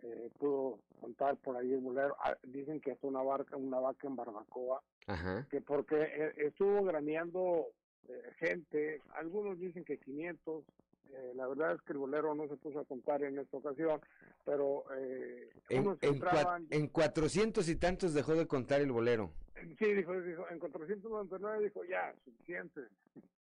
[0.01, 2.15] eh, pudo contar por ahí el bolero.
[2.19, 5.47] Ah, dicen que hasta una barca, una vaca en barbacoa, Ajá.
[5.49, 7.65] que porque eh, estuvo graneando
[8.07, 10.63] eh, gente, algunos dicen que 500,
[11.11, 13.99] eh, la verdad es que el bolero no se puso a contar en esta ocasión,
[14.45, 19.31] pero eh, en, unos en, entraban, en 400 y tantos dejó de contar el bolero.
[19.79, 22.81] Sí, dijo, dijo en 499 dijo ya, suficiente.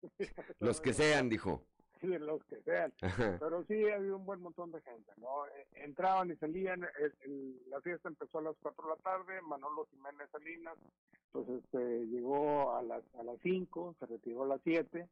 [0.61, 1.63] Los que sean, dijo.
[2.21, 2.93] Los que sean.
[3.41, 5.45] Pero sí había un buen montón de gente, ¿no?
[5.73, 9.87] Entraban y salían, el, el, la fiesta empezó a las 4 de la tarde, Manolo
[9.91, 10.77] Jiménez Salinas,
[11.33, 15.09] pues este, llegó a las, a las 5, se retiró a las 7,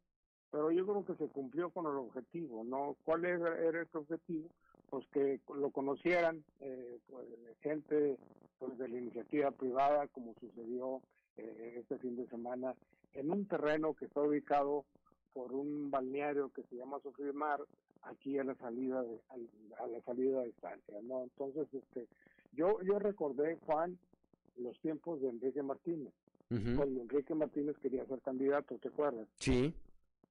[0.51, 2.97] pero yo creo que se cumplió con el objetivo, ¿no?
[3.05, 4.49] ¿Cuál era, era este objetivo?
[4.89, 7.27] Pues que lo conocieran eh, pues,
[7.61, 8.17] gente
[8.59, 11.03] pues, de la iniciativa privada, como sucedió
[11.37, 12.75] eh, este fin de semana,
[13.15, 14.85] en un terreno que está ubicado
[15.37, 17.61] por un balneario que se llama Sofrimar,
[18.05, 19.21] aquí a la salida de,
[19.79, 21.25] a, la salida de estancia, ¿no?
[21.25, 22.09] Entonces, este,
[22.53, 23.99] yo, yo recordé, Juan,
[24.57, 26.13] los tiempos de Enrique Martínez,
[26.49, 26.77] Uh -huh.
[26.77, 29.27] cuando Enrique Martínez quería ser candidato, ¿te acuerdas?
[29.41, 29.75] Sí.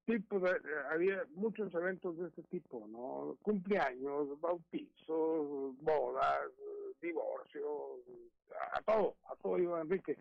[0.06, 0.56] Sí, pues eh,
[0.90, 3.36] había muchos eventos de este tipo, ¿no?
[3.42, 6.50] Cumpleaños, bautizos, bodas,
[7.02, 8.00] divorcios,
[8.72, 10.16] a todo, a todo iba Enrique.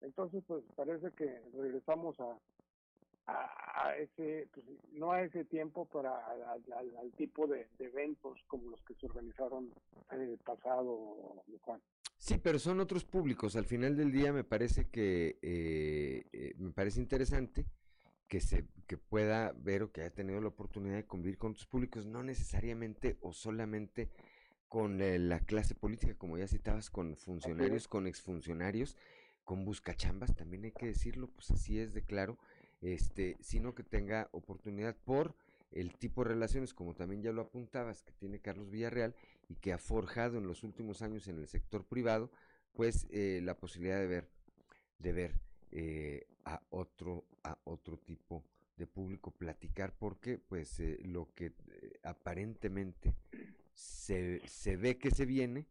[0.00, 2.38] Entonces, pues parece que regresamos a,
[3.26, 8.70] a, a ese, pues, no a ese tiempo, para al, tipo de, de, eventos como
[8.70, 9.72] los que se organizaron
[10.10, 11.80] el pasado, Juan.
[12.18, 13.56] Sí, pero son otros públicos.
[13.56, 17.66] Al final del día me parece que eh, eh, me parece interesante
[18.28, 21.66] que se que pueda ver o que haya tenido la oportunidad de convivir con otros
[21.66, 24.10] públicos, no necesariamente o solamente
[24.68, 28.96] con eh, la clase política, como ya citabas, con funcionarios, con exfuncionarios,
[29.44, 32.38] con buscachambas, también hay que decirlo, pues así es de claro,
[32.82, 35.34] este, sino que tenga oportunidad por
[35.70, 39.14] el tipo de relaciones, como también ya lo apuntabas, que tiene Carlos Villarreal
[39.48, 42.30] y que ha forjado en los últimos años en el sector privado,
[42.74, 44.28] pues eh, la posibilidad de ver,
[44.98, 45.40] de ver
[45.70, 48.44] eh, a otro, a otro tipo
[48.76, 51.52] de público platicar, porque pues eh, lo que
[52.02, 53.14] aparentemente
[53.72, 55.66] se, se ve que se viene,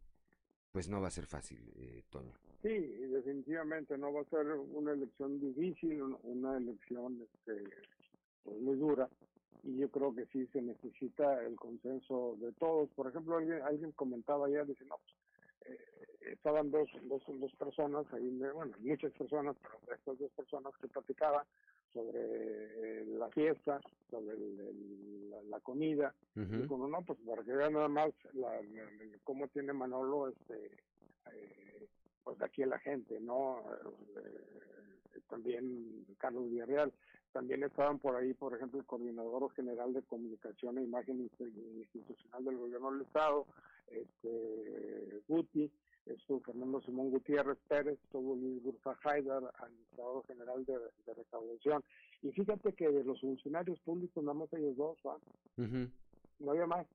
[0.72, 1.60] pues no va a ser fácil,
[2.08, 2.51] Toño.
[2.62, 7.64] Sí, definitivamente no va a ser una elección difícil, una elección este,
[8.44, 9.08] pues muy dura,
[9.64, 12.88] y yo creo que sí se necesita el consenso de todos.
[12.90, 18.06] Por ejemplo, alguien, alguien comentaba ayer, dice, no, pues, eh, estaban dos, dos, dos personas,
[18.12, 21.44] ahí, bueno, muchas personas, pero estas dos personas que platicaban
[21.92, 24.36] sobre eh, la fiesta, sobre
[25.48, 28.58] la, comida, y como no, pues para que vean nada más la,
[29.24, 30.70] cómo tiene Manolo, este,
[31.32, 31.88] eh,
[32.24, 33.62] pues aquí la gente, ¿no?
[35.28, 36.92] también Carlos Villarreal,
[37.32, 41.30] también estaban por ahí, por ejemplo, el coordinador general de comunicación e imagen
[41.78, 43.46] institucional del gobierno del Estado,
[43.90, 45.70] este, Guti,
[46.06, 50.78] estuvo Fernando Simón Gutiérrez Pérez, estuvo Luis Gursa Haidar, administrador general de,
[51.14, 51.82] recaudación.
[52.22, 54.98] Y fíjate que de los funcionarios públicos, nada más ellos dos,
[56.38, 56.86] no había más.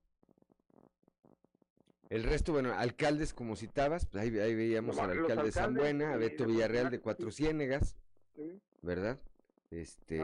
[2.09, 6.17] El resto, bueno, alcaldes, como citabas, pues ahí, veíamos al alcalde de San Buena, a
[6.17, 7.97] Beto Villarreal de Cuatro Ciénegas,
[8.81, 9.19] ¿verdad?
[9.71, 10.21] Este,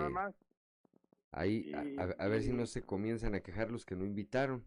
[1.34, 4.64] Ahí, a, ver si no se comienzan a quejar los que no invitaron.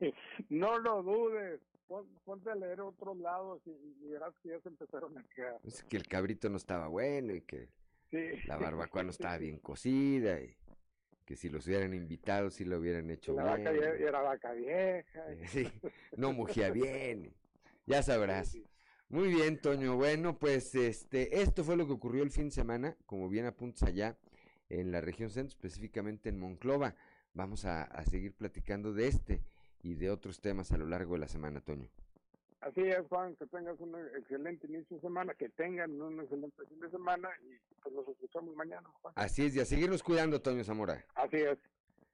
[0.50, 1.60] no lo dudes.
[2.26, 5.58] ponte a leer otros lados y, verás que ya se empezaron a quejar.
[5.64, 7.70] Es que el cabrito no estaba bueno y que
[8.46, 10.54] la barbacoa no estaba bien cocida y
[11.26, 13.64] que si los hubieran invitado, si lo hubieran hecho la bien.
[13.64, 15.24] Vaca era vaca vieja.
[15.48, 15.68] Sí,
[16.16, 17.34] no mugía bien.
[17.84, 18.56] Ya sabrás.
[19.08, 19.96] Muy bien, Toño.
[19.96, 23.82] Bueno, pues este, esto fue lo que ocurrió el fin de semana, como bien apuntas
[23.82, 24.16] allá
[24.68, 26.94] en la región centro, específicamente en Monclova.
[27.34, 29.42] Vamos a, seguir platicando de este
[29.82, 31.88] y de otros temas a lo largo de la semana, Toño.
[32.60, 36.80] Así es, Juan, que tengas un excelente inicio de semana, que tengan un excelente fin
[36.80, 39.14] de semana y nos escuchamos mañana, Juan.
[39.16, 41.04] Así es, y a seguirnos cuidando, Toño Zamora.
[41.14, 41.58] Así es.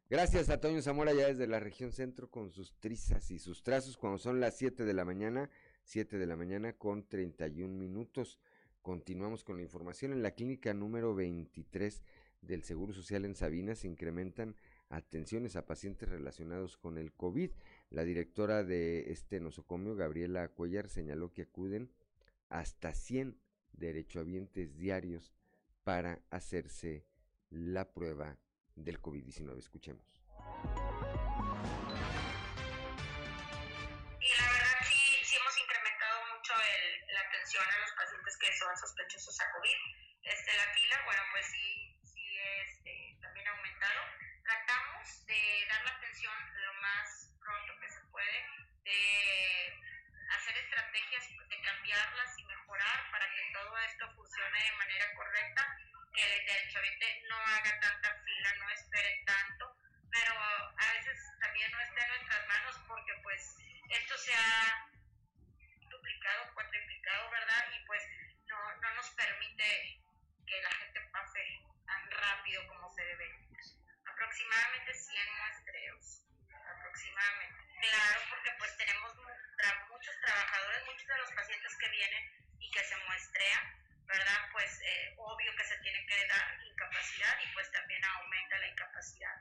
[0.09, 3.96] Gracias a Toño Zamora ya desde la región centro con sus trizas y sus trazos
[3.96, 5.50] cuando son las 7 de la mañana.
[5.84, 8.38] 7 de la mañana con 31 minutos.
[8.82, 10.12] Continuamos con la información.
[10.12, 12.02] En la clínica número 23
[12.42, 14.54] del Seguro Social en Sabinas se incrementan
[14.90, 17.50] atenciones a pacientes relacionados con el COVID.
[17.90, 21.90] La directora de este nosocomio, Gabriela Cuellar, señaló que acuden
[22.50, 23.38] hasta 100
[23.72, 25.32] derechohabientes diarios
[25.84, 27.06] para hacerse
[27.50, 28.36] la prueba
[28.74, 29.59] del COVID-19.
[29.59, 30.22] Escuchemos.
[38.62, 39.78] son sospechosos a COVID.
[40.22, 44.00] Este, la fila, bueno, pues sí, sí este, también ha aumentado.
[44.44, 48.38] Tratamos de dar la atención lo más pronto que se puede,
[48.84, 49.00] de
[50.30, 52.44] hacer estrategias de cambiarlas y
[52.82, 55.78] mejorar para que todo esto funcione de manera correcta,
[56.14, 59.76] que el derechohabiente no haga tanta fila, no espere tanto,
[60.10, 63.56] pero a veces también no esté en nuestras manos porque pues
[63.88, 64.90] esto se ha
[65.90, 67.64] duplicado, cuatriplicado, ¿verdad?
[67.72, 68.02] Y pues
[68.46, 70.00] no, no nos permite
[70.46, 73.38] que la gente pase tan rápido como se debe.
[74.04, 77.62] Aproximadamente 100 muestreos, aproximadamente.
[77.80, 79.14] Claro, porque pues tenemos
[79.88, 84.48] muchos trabajadores, muchos de los pacientes que vienen y que se muestrean, ¿verdad?
[84.52, 89.36] Pues eh, obvio que se tiene que dar incapacidad y pues también aumenta la incapacidad.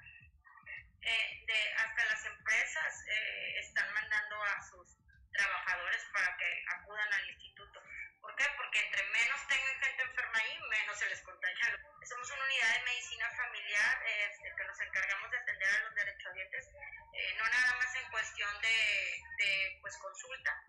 [1.01, 4.97] Eh, de, hasta las empresas eh, están mandando a sus
[5.31, 7.81] trabajadores para que acudan al instituto
[8.21, 8.45] ¿Por qué?
[8.55, 11.79] Porque entre menos tengan gente enferma ahí, menos se les contagia.
[12.07, 16.67] Somos una unidad de medicina familiar este, que nos encargamos de atender a los derechohabientes,
[17.13, 20.63] eh, no nada más en cuestión de, pues, consulta,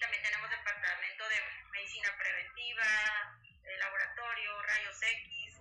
[0.00, 1.36] también tenemos departamento de
[1.72, 2.84] medicina preventiva,
[3.78, 5.60] laboratorio, rayos X.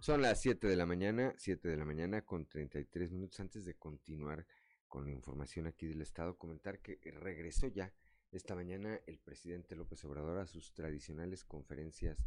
[0.00, 3.74] Son las 7 de la mañana, 7 de la mañana con 33 minutos antes de
[3.74, 4.46] continuar
[4.88, 7.92] con la información aquí del Estado, comentar que regresó ya
[8.30, 12.18] esta mañana el presidente López Obrador a sus tradicionales conferencias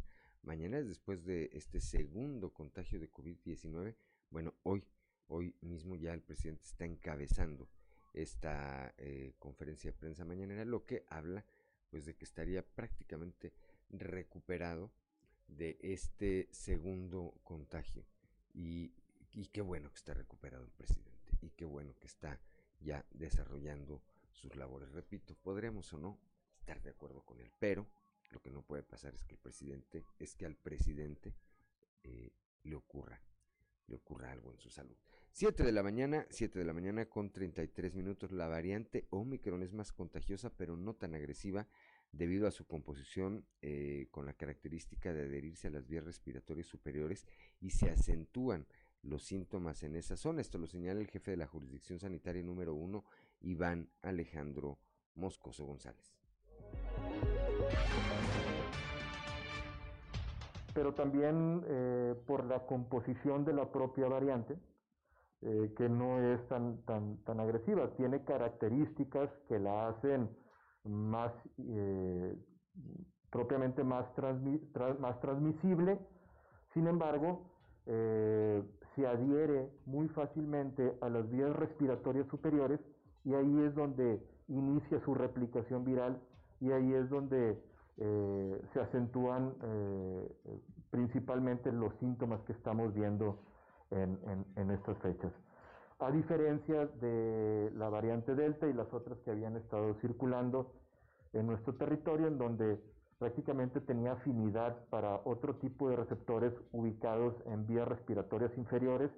[0.42, 3.96] mañanas después de este segundo contagio de COVID-19.
[4.30, 4.84] Bueno, hoy,
[5.28, 7.68] hoy mismo ya el presidente está encabezando
[8.12, 11.44] esta eh, conferencia de prensa mañanera, lo que habla
[11.90, 13.52] pues de que estaría prácticamente
[13.90, 14.90] recuperado
[15.48, 18.04] de este segundo contagio
[18.52, 18.92] y,
[19.52, 22.40] qué bueno que está recuperado el presidente y qué bueno que está
[22.80, 24.90] ya desarrollando sus labores.
[24.92, 26.18] Repito, podremos o no
[26.58, 27.86] estar de acuerdo con él, pero
[28.30, 31.34] lo que no puede pasar es que el presidente, es que al presidente
[32.02, 32.32] eh,
[32.64, 33.20] le ocurra,
[33.88, 34.96] le ocurra algo en su salud.
[35.32, 38.32] 7 de la mañana, 7 de la mañana con 33 minutos.
[38.32, 41.68] La variante Omicron es más contagiosa, pero no tan agresiva
[42.12, 47.26] debido a su composición eh, con la característica de adherirse a las vías respiratorias superiores
[47.60, 48.66] y se acentúan
[49.02, 50.40] los síntomas en esa zona.
[50.40, 53.04] Esto lo señala el jefe de la jurisdicción sanitaria número uno,
[53.40, 54.78] Iván Alejandro
[55.14, 56.16] Moscoso González.
[60.76, 64.58] Pero también eh, por la composición de la propia variante,
[65.40, 70.28] eh, que no es tan, tan, tan agresiva, tiene características que la hacen
[70.84, 72.36] más eh,
[73.30, 74.04] propiamente más,
[75.00, 75.98] más transmisible,
[76.74, 77.50] sin embargo,
[77.86, 82.80] se adhiere muy fácilmente a las vías respiratorias superiores
[83.24, 86.20] y ahí es donde inicia su replicación viral
[86.60, 87.62] y ahí es donde
[87.98, 90.36] eh, se acentúan eh,
[90.90, 93.40] principalmente los síntomas que estamos viendo
[93.90, 94.18] en,
[94.56, 95.32] en, estas fechas.
[95.98, 100.72] A diferencia de la variante Delta y las otras que habían estado circulando
[101.32, 102.78] en nuestro territorio, en donde
[103.18, 109.10] prácticamente tenía afinidad para otro tipo de receptores ubicados en vías respiratorias inferiores,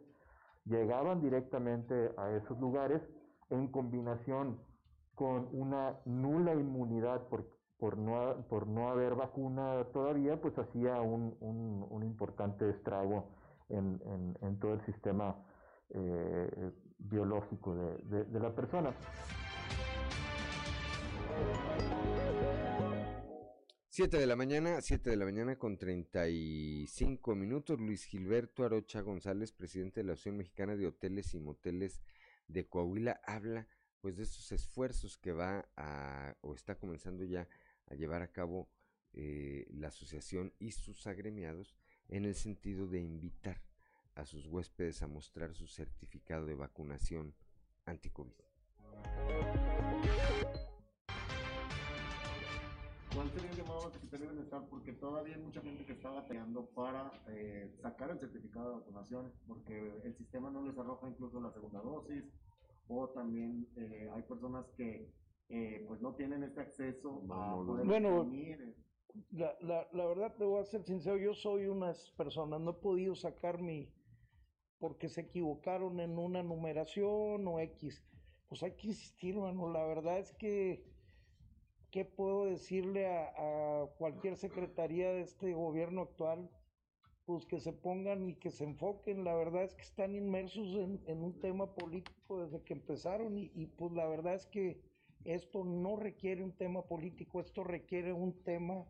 [0.66, 3.02] llegaban directamente a esos lugares
[3.50, 4.60] en combinación
[5.14, 7.44] con una nula inmunidad por,
[7.78, 13.30] por, no, por no haber vacuna todavía, pues hacía un, un, importante estrago
[13.68, 14.00] en,
[14.42, 15.36] en, todo el sistema
[15.90, 18.92] eh, biológico de, de la persona.
[23.98, 27.80] 7 de la mañana, 7 de la mañana con 35 minutos.
[27.80, 32.00] Luis Gilberto Arocha González, presidente de la Asociación Mexicana de Hoteles y Moteles
[32.46, 33.66] de Coahuila, habla
[34.00, 37.48] pues de esos esfuerzos que va a o está comenzando ya
[37.90, 38.68] a llevar a cabo
[39.12, 41.76] eh, la asociación y sus agremiados
[42.08, 43.62] en el sentido de invitar
[44.14, 47.34] a sus huéspedes a mostrar su certificado de vacunación
[47.84, 48.32] anti-COVID.
[53.14, 54.66] ¿Cuál sería el llamado al Secretario de Bienestar?
[54.68, 59.32] Porque todavía hay mucha gente que está batallando para eh, sacar el certificado de vacunación,
[59.46, 62.24] porque el sistema no les arroja incluso la segunda dosis,
[62.88, 65.10] o también eh, hay personas que
[65.48, 68.30] eh, pues no tienen este acceso a poder bueno,
[69.30, 72.74] la, la, la verdad te voy a ser sincero, yo soy una persona, no he
[72.74, 73.90] podido sacar mi,
[74.78, 78.02] porque se equivocaron en una numeración o X,
[78.48, 80.84] pues hay que insistir, mano, la verdad es que
[81.90, 86.50] ¿qué puedo decirle a, cualquier secretaría de este gobierno actual?
[87.24, 89.24] Pues que se pongan y que se enfoquen.
[89.24, 93.66] La verdad es que están inmersos en, un tema político desde que empezaron y, y,
[93.66, 94.80] pues la verdad es que
[95.24, 98.86] esto no requiere un tema político, esto requiere un tema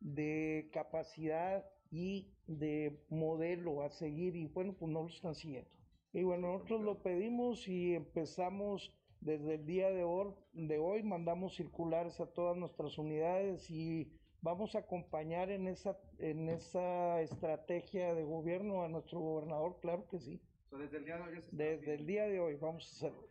[0.00, 5.70] de capacidad y de modelo a seguir y bueno, pues no lo están siguiendo.
[6.12, 11.54] Y bueno, nosotros lo pedimos y empezamos desde el día de hoy, de hoy mandamos
[11.54, 14.10] circulares a todas nuestras unidades y
[14.40, 20.18] vamos a acompañar en esa, en esa estrategia de gobierno a nuestro gobernador, claro que
[20.18, 20.40] sí.
[20.70, 23.28] desde el día de hoy, desde el día de hoy vamos a hacerlo.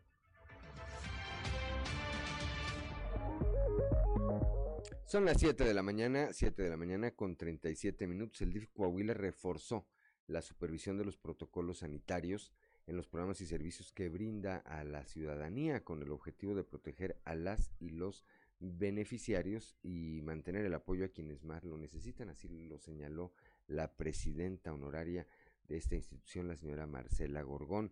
[5.09, 8.43] Son las 7 de la mañana, 7 de la mañana con 37 minutos.
[8.43, 9.87] El DIF Coahuila reforzó
[10.27, 12.53] la supervisión de los protocolos sanitarios
[12.85, 17.19] en los programas y servicios que brinda a la ciudadanía con el objetivo de proteger
[17.25, 18.23] a las y los
[18.59, 22.29] beneficiarios y mantener el apoyo a quienes más lo necesitan.
[22.29, 23.33] Así lo señaló
[23.65, 25.25] la presidenta honoraria
[25.67, 27.91] de esta institución, la señora Marcela Gorgón,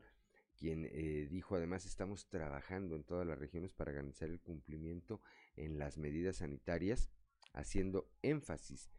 [0.58, 5.22] quien eh, dijo además estamos trabajando en todas las regiones para garantizar el cumplimiento
[5.56, 7.10] en las medidas sanitarias,
[7.54, 8.90] haciendo énfasis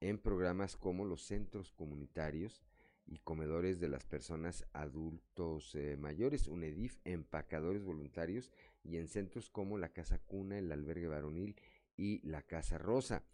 [0.00, 2.64] en programas como los centros comunitarios,
[3.08, 8.52] y comedores de las personas adultos eh, mayores, UNEDIF, empacadores voluntarios
[8.84, 11.56] y en centros como la Casa Cuna, el Albergue Varonil
[11.96, 13.24] y la Casa Rosa.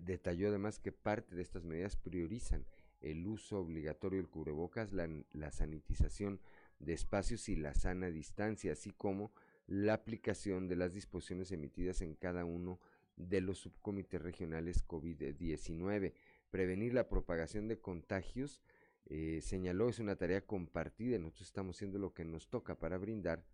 [0.00, 2.66] Detalló además que parte de estas medidas priorizan
[3.00, 6.40] el uso obligatorio del cubrebocas, la, la sanitización
[6.78, 9.32] de espacios y la sana distancia, así como
[9.66, 12.80] la aplicación de las disposiciones emitidas en cada uno
[13.16, 16.12] de los subcomités regionales COVID-19,
[16.50, 18.62] prevenir la propagación de contagios
[19.08, 23.44] eh, señaló es una tarea compartida nosotros estamos haciendo lo que nos toca para brindar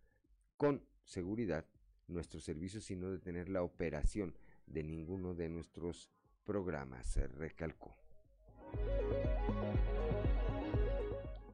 [0.56, 1.66] con seguridad
[2.08, 4.34] nuestros servicios y no detener la operación
[4.66, 6.10] de ninguno de nuestros
[6.44, 7.96] programas, se recalcó.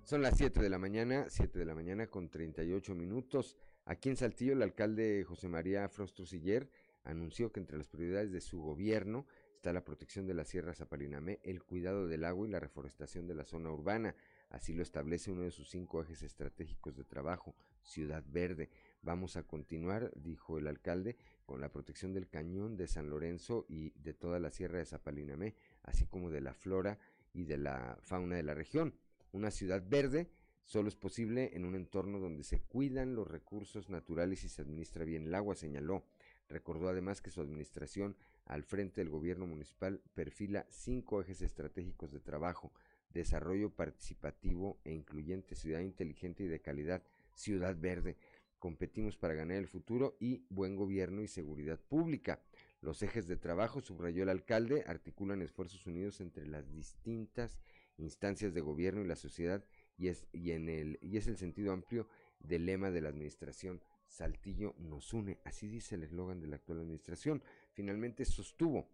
[0.09, 3.59] Son las 7 de la mañana, 7 de la mañana con 38 minutos.
[3.85, 6.71] Aquí en Saltillo, el alcalde José María Frostro Siller
[7.05, 11.41] anunció que entre las prioridades de su gobierno está la protección de la Sierra Zapalinamé,
[11.43, 14.15] el cuidado del agua y la reforestación de la zona urbana.
[14.49, 18.71] Así lo establece uno de sus cinco ejes estratégicos de trabajo, Ciudad Verde.
[19.03, 23.91] Vamos a continuar, dijo el alcalde, con la protección del cañón de San Lorenzo y
[23.91, 26.99] de toda la Sierra de Zapalinamé, así como de la flora
[27.35, 28.95] y de la fauna de la región.
[29.33, 30.31] Una ciudad verde
[30.65, 35.05] solo es posible en un entorno donde se cuidan los recursos naturales y se administra
[35.05, 36.05] bien el agua, señaló.
[36.49, 42.21] Recordó además que su administración al frente del gobierno municipal perfila cinco ejes estratégicos de
[42.21, 42.73] trabajo,
[43.11, 47.03] desarrollo participativo e incluyente, ciudad inteligente y de calidad,
[47.35, 48.17] ciudad verde.
[48.59, 52.41] Competimos para ganar el futuro y buen gobierno y seguridad pública.
[52.81, 57.59] Los ejes de trabajo, subrayó el alcalde, articulan esfuerzos unidos entre las distintas
[57.99, 59.65] instancias de gobierno y la sociedad
[59.97, 62.09] y es, y en el, y es el sentido amplio
[62.41, 66.81] del lema de la administración Saltillo nos une, así dice el eslogan de la actual
[66.81, 67.43] administración.
[67.73, 68.89] Finalmente sostuvo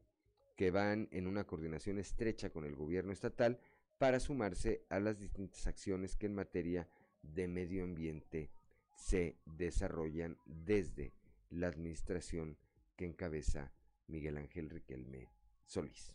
[0.57, 3.59] que van en una coordinación estrecha con el gobierno estatal
[3.99, 6.89] para sumarse a las distintas acciones que en materia
[7.23, 8.51] de medio ambiente
[8.97, 11.15] se desarrollan desde
[11.51, 12.59] la administración
[12.97, 13.73] que encabeza
[14.09, 15.31] Miguel Ángel Riquelme
[15.65, 16.15] Solís.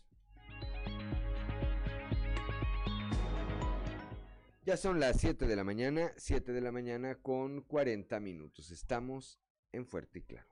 [4.70, 8.70] Ya son las 7 de la mañana, 7 de la mañana con 40 minutos.
[8.70, 9.40] Estamos
[9.72, 10.46] en Fuerte y Claro.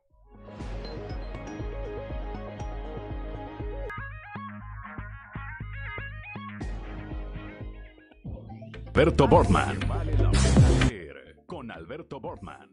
[8.88, 9.78] Alberto Bortman.
[11.46, 12.72] Con Alberto Bortman.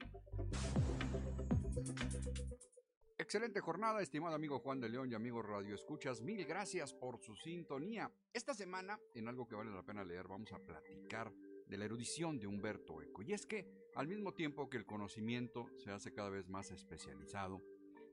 [3.25, 6.21] Excelente jornada, estimado amigo Juan de León y amigo Radio Escuchas.
[6.21, 8.11] Mil gracias por su sintonía.
[8.31, 11.33] Esta semana, en algo que vale la pena leer, vamos a platicar
[11.65, 13.23] de la erudición de Humberto Eco.
[13.23, 17.63] Y es que, al mismo tiempo que el conocimiento se hace cada vez más especializado,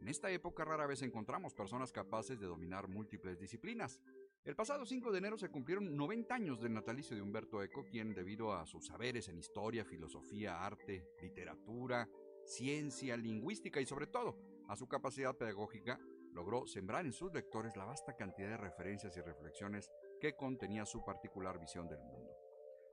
[0.01, 4.01] en esta época rara vez encontramos personas capaces de dominar múltiples disciplinas.
[4.45, 8.15] El pasado 5 de enero se cumplieron 90 años del natalicio de Humberto Eco, quien
[8.15, 12.09] debido a sus saberes en historia, filosofía, arte, literatura,
[12.47, 15.99] ciencia, lingüística y sobre todo a su capacidad pedagógica,
[16.33, 19.91] logró sembrar en sus lectores la vasta cantidad de referencias y reflexiones
[20.21, 22.33] que contenía su particular visión del mundo.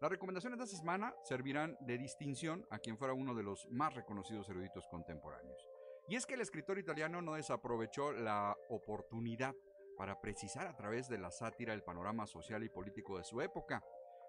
[0.02, 3.94] Las recomendaciones de esta semana servirán de distinción a quien fuera uno de los más
[3.94, 5.68] reconocidos eruditos contemporáneos.
[6.08, 9.54] Y es que el escritor italiano no desaprovechó la oportunidad
[9.98, 13.84] para precisar a través de la sátira el panorama social y político de su época.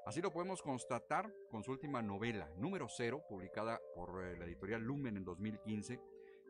[0.05, 4.83] Así lo podemos constatar con su última novela, número cero, publicada por eh, la editorial
[4.83, 6.01] Lumen en 2015,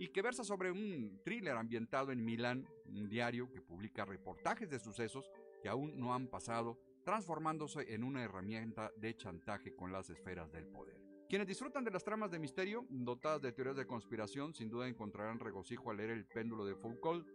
[0.00, 4.78] y que versa sobre un thriller ambientado en Milán, un diario que publica reportajes de
[4.78, 5.30] sucesos
[5.62, 10.66] que aún no han pasado, transformándose en una herramienta de chantaje con las esferas del
[10.68, 10.98] poder.
[11.28, 15.38] Quienes disfrutan de las tramas de misterio, dotadas de teorías de conspiración, sin duda encontrarán
[15.38, 17.28] regocijo al leer El péndulo de Foucault,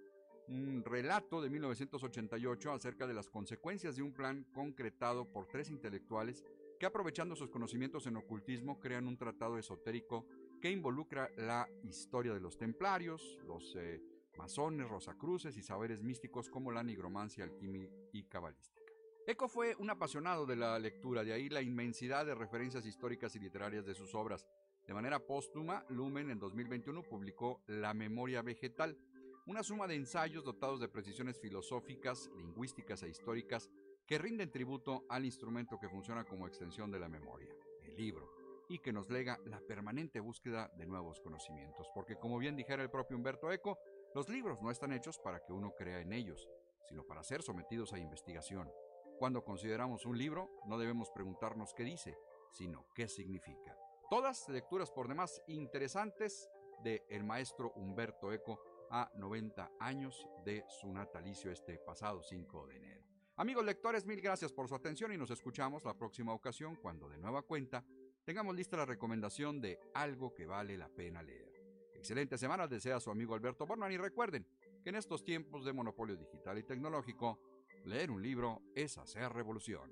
[0.47, 6.43] un relato de 1988 acerca de las consecuencias de un plan concretado por tres intelectuales
[6.79, 10.25] que aprovechando sus conocimientos en ocultismo crean un tratado esotérico
[10.65, 14.01] que involucra la historia de los templarios, los eh,
[14.35, 18.91] masones, rosacruces y saberes místicos como la nigromancia, alquimia y cabalística.
[19.27, 23.39] Eco fue un apasionado de la lectura, de ahí la inmensidad de referencias históricas y
[23.41, 24.47] literarias de sus obras.
[24.87, 28.97] De manera póstuma, Lumen en 2021 publicó La memoria vegetal,
[29.45, 33.69] una suma de ensayos dotados de precisiones filosóficas, lingüísticas e históricas
[34.07, 38.34] que rinden tributo al instrumento que funciona como extensión de la memoria, el libro
[38.69, 42.89] y que nos lega la permanente búsqueda de nuevos conocimientos, porque como bien dijera el
[42.89, 43.79] propio Humberto Eco,
[44.13, 46.47] los libros no están hechos para que uno crea en ellos,
[46.87, 48.71] sino para ser sometidos a investigación.
[49.17, 52.17] Cuando consideramos un libro, no debemos preguntarnos qué dice,
[52.51, 53.77] sino qué significa.
[54.09, 56.49] Todas lecturas por demás interesantes
[56.83, 58.59] de el maestro Humberto Eco
[58.91, 63.05] a 90 años de su natalicio este pasado 5 de enero.
[63.37, 67.17] Amigos lectores, mil gracias por su atención y nos escuchamos la próxima ocasión cuando de
[67.17, 67.83] nueva cuenta
[68.25, 71.53] tengamos lista la recomendación de algo que vale la pena leer.
[71.93, 74.45] Excelente semana desea su amigo Alberto Borman y recuerden
[74.83, 77.39] que en estos tiempos de monopolio digital y tecnológico,
[77.85, 79.91] leer un libro es hacer revolución.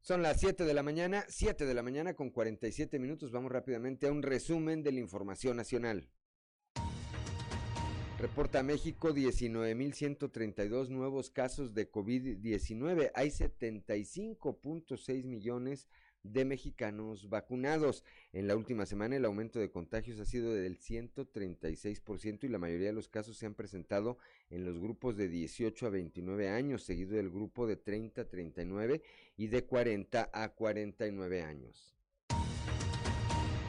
[0.00, 3.30] Son las 7 de la mañana, 7 de la mañana con 47 minutos.
[3.30, 6.08] Vamos rápidamente a un resumen de la información nacional.
[8.20, 13.12] Reporta México 19.132 nuevos casos de COVID-19.
[13.14, 15.88] Hay 75.6 millones
[16.22, 18.04] de mexicanos vacunados.
[18.34, 22.88] En la última semana el aumento de contagios ha sido del 136% y la mayoría
[22.88, 24.18] de los casos se han presentado
[24.50, 29.00] en los grupos de 18 a 29 años, seguido del grupo de 30 a 39
[29.38, 31.96] y de 40 a 49 años.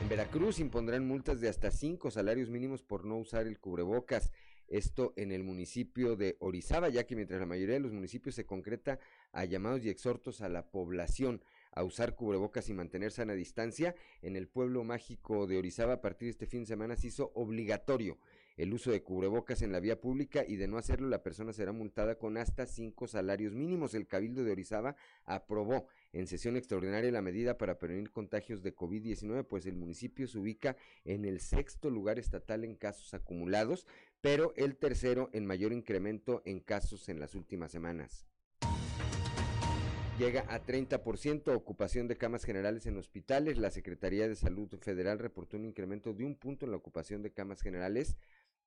[0.02, 4.32] En Veracruz impondrán multas de hasta cinco salarios mínimos por no usar el cubrebocas.
[4.72, 8.46] Esto en el municipio de Orizaba, ya que mientras la mayoría de los municipios se
[8.46, 9.00] concreta
[9.34, 11.44] a llamados y exhortos a la población
[11.74, 16.28] a usar cubrebocas y mantener sana distancia, en el pueblo mágico de Orizaba a partir
[16.28, 18.18] de este fin de semana se hizo obligatorio
[18.58, 21.72] el uso de cubrebocas en la vía pública y de no hacerlo la persona será
[21.72, 23.94] multada con hasta cinco salarios mínimos.
[23.94, 24.96] El Cabildo de Orizaba
[25.26, 30.38] aprobó en sesión extraordinaria la medida para prevenir contagios de COVID-19, pues el municipio se
[30.38, 30.76] ubica
[31.06, 33.88] en el sexto lugar estatal en casos acumulados,
[34.22, 38.26] pero el tercero en mayor incremento en casos en las últimas semanas.
[40.20, 43.58] Llega a 30% ocupación de camas generales en hospitales.
[43.58, 47.34] La Secretaría de Salud Federal reportó un incremento de un punto en la ocupación de
[47.34, 48.18] camas generales,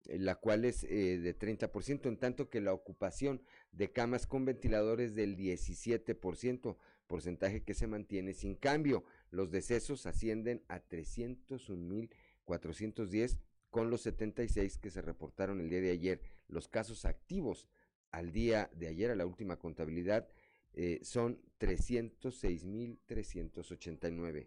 [0.06, 3.40] eh, la cual es eh, de 30%, en tanto que la ocupación
[3.70, 6.76] de camas con ventiladores del 17%,
[7.06, 9.04] porcentaje que se mantiene sin cambio.
[9.30, 13.38] Los decesos ascienden a 301.410
[13.74, 16.20] con los 76 que se reportaron el día de ayer.
[16.46, 17.66] Los casos activos
[18.12, 20.28] al día de ayer, a la última contabilidad,
[20.74, 24.46] eh, son 306.389.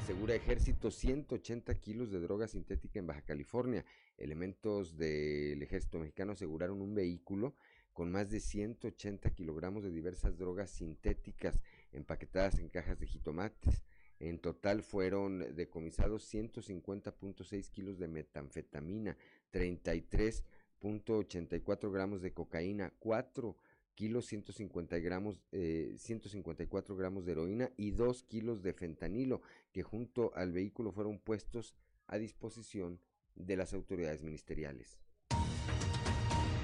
[0.00, 3.84] Asegura Ejército 180 kilos de droga sintética en Baja California.
[4.16, 7.56] Elementos del Ejército Mexicano aseguraron un vehículo
[7.92, 13.82] con más de 180 kilogramos de diversas drogas sintéticas empaquetadas en cajas de jitomates.
[14.20, 19.18] En total fueron decomisados 150.6 kilos de metanfetamina,
[19.52, 23.54] 33.84 gramos de cocaína, 4
[23.94, 29.42] kilos 150 gramos, 154 eh, gramos de heroína y 2 kilos de fentanilo
[29.72, 31.74] que junto al vehículo fueron puestos
[32.06, 33.00] a disposición
[33.34, 35.00] de las autoridades ministeriales.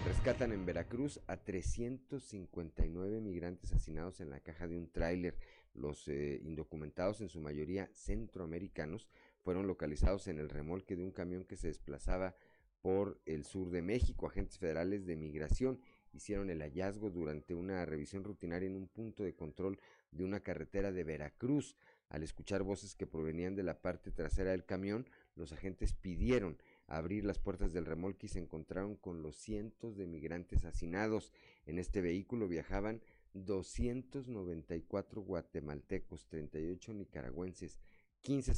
[0.04, 5.36] Rescatan en Veracruz a 359 migrantes asesinados en la caja de un tráiler.
[5.74, 9.08] Los eh, indocumentados, en su mayoría centroamericanos,
[9.40, 12.34] fueron localizados en el remolque de un camión que se desplazaba
[12.82, 14.26] por el sur de México.
[14.26, 15.80] Agentes federales de migración
[16.12, 19.78] hicieron el hallazgo durante una revisión rutinaria en un punto de control
[20.10, 21.76] de una carretera de Veracruz.
[22.08, 27.24] Al escuchar voces que provenían de la parte trasera del camión, los agentes pidieron abrir
[27.24, 31.32] las puertas del remolque y se encontraron con los cientos de migrantes hacinados.
[31.66, 33.00] En este vehículo viajaban
[33.34, 37.80] 294 guatemaltecos, 38 nicaragüenses,
[38.22, 38.52] 15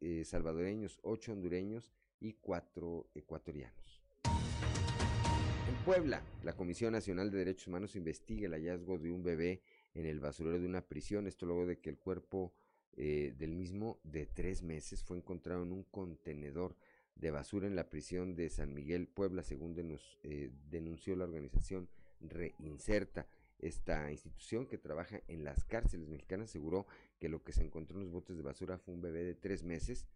[0.00, 4.02] eh, salvadoreños, 8 hondureños y 4 ecuatorianos.
[4.24, 9.62] En Puebla, la Comisión Nacional de Derechos Humanos investiga el hallazgo de un bebé
[9.94, 12.52] en el basurero de una prisión, esto luego de que el cuerpo
[12.96, 16.76] eh, del mismo de tres meses fue encontrado en un contenedor
[17.14, 19.76] de basura en la prisión de San Miguel, Puebla, según
[20.22, 21.88] eh, denunció la organización
[22.20, 23.28] Reinserta.
[23.58, 26.86] Esta institución que trabaja en las cárceles mexicanas aseguró
[27.18, 29.64] que lo que se encontró en los botes de basura fue un bebé de tres
[29.64, 30.06] meses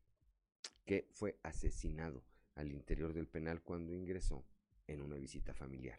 [0.84, 2.22] que fue asesinado
[2.54, 4.44] al interior del penal cuando ingresó
[4.86, 5.98] en una visita familiar.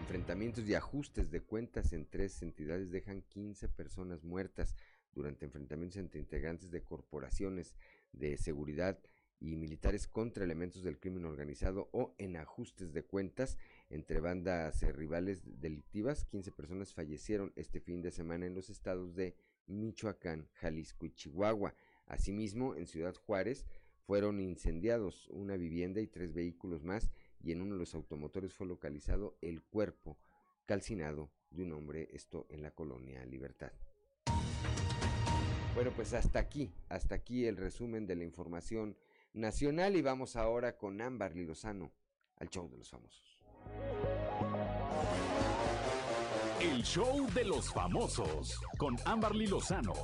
[0.00, 4.74] Enfrentamientos y ajustes de cuentas en tres entidades dejan 15 personas muertas
[5.12, 7.76] durante enfrentamientos entre integrantes de corporaciones
[8.12, 8.98] de seguridad
[9.40, 13.58] y militares contra elementos del crimen organizado o en ajustes de cuentas
[13.90, 16.24] entre bandas rivales delictivas.
[16.24, 19.34] 15 personas fallecieron este fin de semana en los estados de
[19.66, 21.74] Michoacán, Jalisco y Chihuahua.
[22.06, 23.66] Asimismo, en Ciudad Juárez
[24.06, 27.10] fueron incendiados una vivienda y tres vehículos más
[27.40, 30.18] y en uno de los automotores fue localizado el cuerpo
[30.66, 33.72] calcinado de un hombre, esto en la colonia Libertad.
[35.74, 38.96] Bueno, pues hasta aquí, hasta aquí el resumen de la información
[39.32, 41.92] nacional y vamos ahora con Ámbar Lozano
[42.36, 43.37] al show de los famosos.
[46.60, 49.94] El show de los famosos con Ámbar Lozano.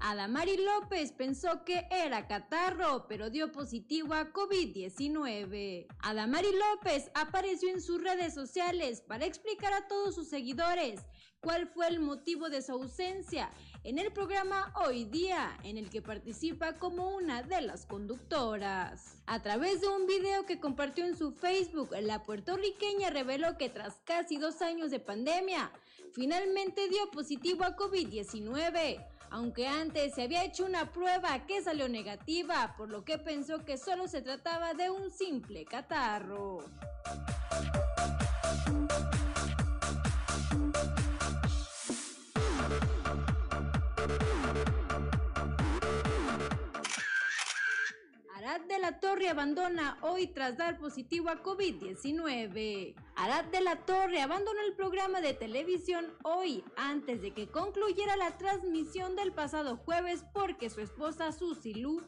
[0.00, 5.86] Adamari López pensó que era catarro, pero dio positivo a COVID-19.
[6.00, 11.02] Adamari López apareció en sus redes sociales para explicar a todos sus seguidores
[11.40, 13.50] cuál fue el motivo de su ausencia
[13.88, 19.16] en el programa Hoy Día, en el que participa como una de las conductoras.
[19.24, 23.94] A través de un video que compartió en su Facebook, la puertorriqueña reveló que tras
[24.04, 25.72] casi dos años de pandemia,
[26.12, 32.74] finalmente dio positivo a COVID-19 aunque antes se había hecho una prueba que salió negativa,
[32.78, 36.64] por lo que pensó que solo se trataba de un simple catarro.
[48.56, 52.94] De la Torre abandona hoy tras dar positivo a COVID-19.
[53.14, 58.38] Arad de la Torre abandonó el programa de televisión hoy antes de que concluyera la
[58.38, 62.00] transmisión del pasado jueves porque su esposa Susi Lu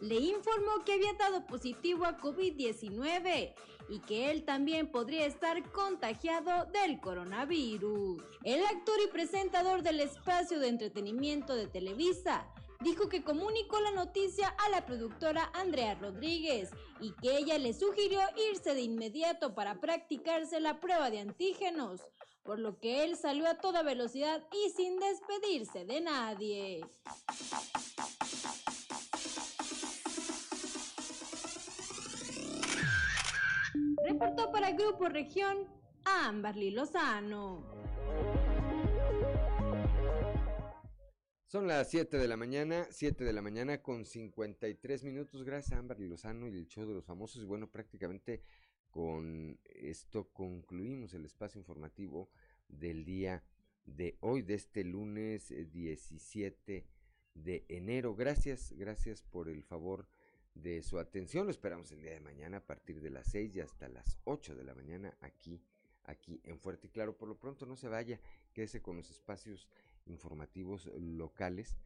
[0.00, 3.52] le informó que había dado positivo a COVID-19
[3.90, 8.22] y que él también podría estar contagiado del coronavirus.
[8.44, 12.46] El actor y presentador del espacio de entretenimiento de Televisa
[12.82, 18.20] dijo que comunicó la noticia a la productora Andrea Rodríguez y que ella le sugirió
[18.50, 22.00] irse de inmediato para practicarse la prueba de antígenos,
[22.42, 26.80] por lo que él salió a toda velocidad y sin despedirse de nadie.
[34.04, 35.68] Reportó para Grupo Región
[36.04, 37.62] Amberly Lozano.
[41.52, 45.44] Son las 7 de la mañana, 7 de la mañana con 53 minutos.
[45.44, 47.42] Gracias a Amberly Lozano y el show de los famosos.
[47.42, 48.42] Y bueno, prácticamente
[48.88, 52.30] con esto concluimos el espacio informativo
[52.68, 53.44] del día
[53.84, 56.86] de hoy, de este lunes 17 eh,
[57.34, 58.14] de enero.
[58.14, 60.08] Gracias, gracias por el favor
[60.54, 61.44] de su atención.
[61.44, 64.54] Lo esperamos el día de mañana a partir de las 6 y hasta las 8
[64.54, 65.62] de la mañana aquí,
[66.04, 67.14] aquí en Fuerte y Claro.
[67.14, 68.18] Por lo pronto no se vaya,
[68.54, 69.68] quédese con los espacios
[70.06, 71.76] informativos locales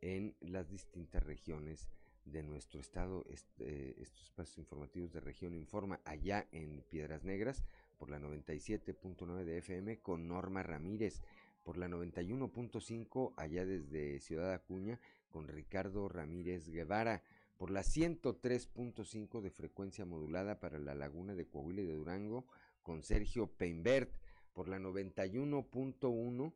[0.00, 1.88] en las distintas regiones
[2.24, 3.24] de nuestro estado.
[3.28, 7.64] Este, estos espacios informativos de región informa allá en Piedras Negras
[7.98, 11.20] por la 97.9 de FM con Norma Ramírez,
[11.64, 17.22] por la 91.5 allá desde Ciudad Acuña con Ricardo Ramírez Guevara
[17.56, 22.46] por la 103.5 de frecuencia modulada para la laguna de Coahuila y de Durango
[22.82, 24.12] con Sergio Peinbert,
[24.52, 26.52] por la 91.1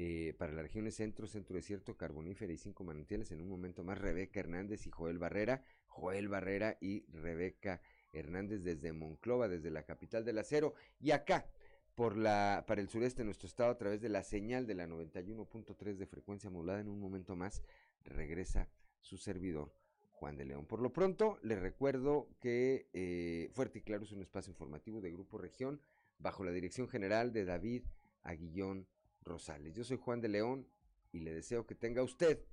[0.00, 3.32] eh, para las regiones centro, centro desierto, carbonífera y cinco manantiales.
[3.32, 7.80] En un momento más, Rebeca Hernández y Joel Barrera, Joel Barrera y Rebeca
[8.12, 10.74] Hernández desde Monclova, desde la capital del acero.
[11.00, 11.50] Y acá,
[11.96, 14.86] por la, para el sureste de nuestro estado, a través de la señal de la
[14.86, 17.64] 91.3 de frecuencia modulada, en un momento más,
[18.04, 18.68] regresa
[19.00, 19.74] su servidor
[20.12, 20.64] Juan de León.
[20.66, 25.10] Por lo pronto, les recuerdo que eh, Fuerte y Claro es un espacio informativo de
[25.10, 25.80] Grupo Región
[26.18, 27.82] bajo la dirección general de David
[28.22, 28.86] Aguillón
[29.28, 29.74] Rosales.
[29.74, 30.66] Yo soy Juan de León
[31.12, 32.44] y le deseo que tenga usted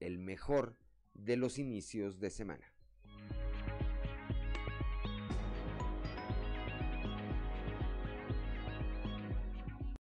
[0.00, 0.76] el mejor
[1.14, 2.72] de los inicios de semana.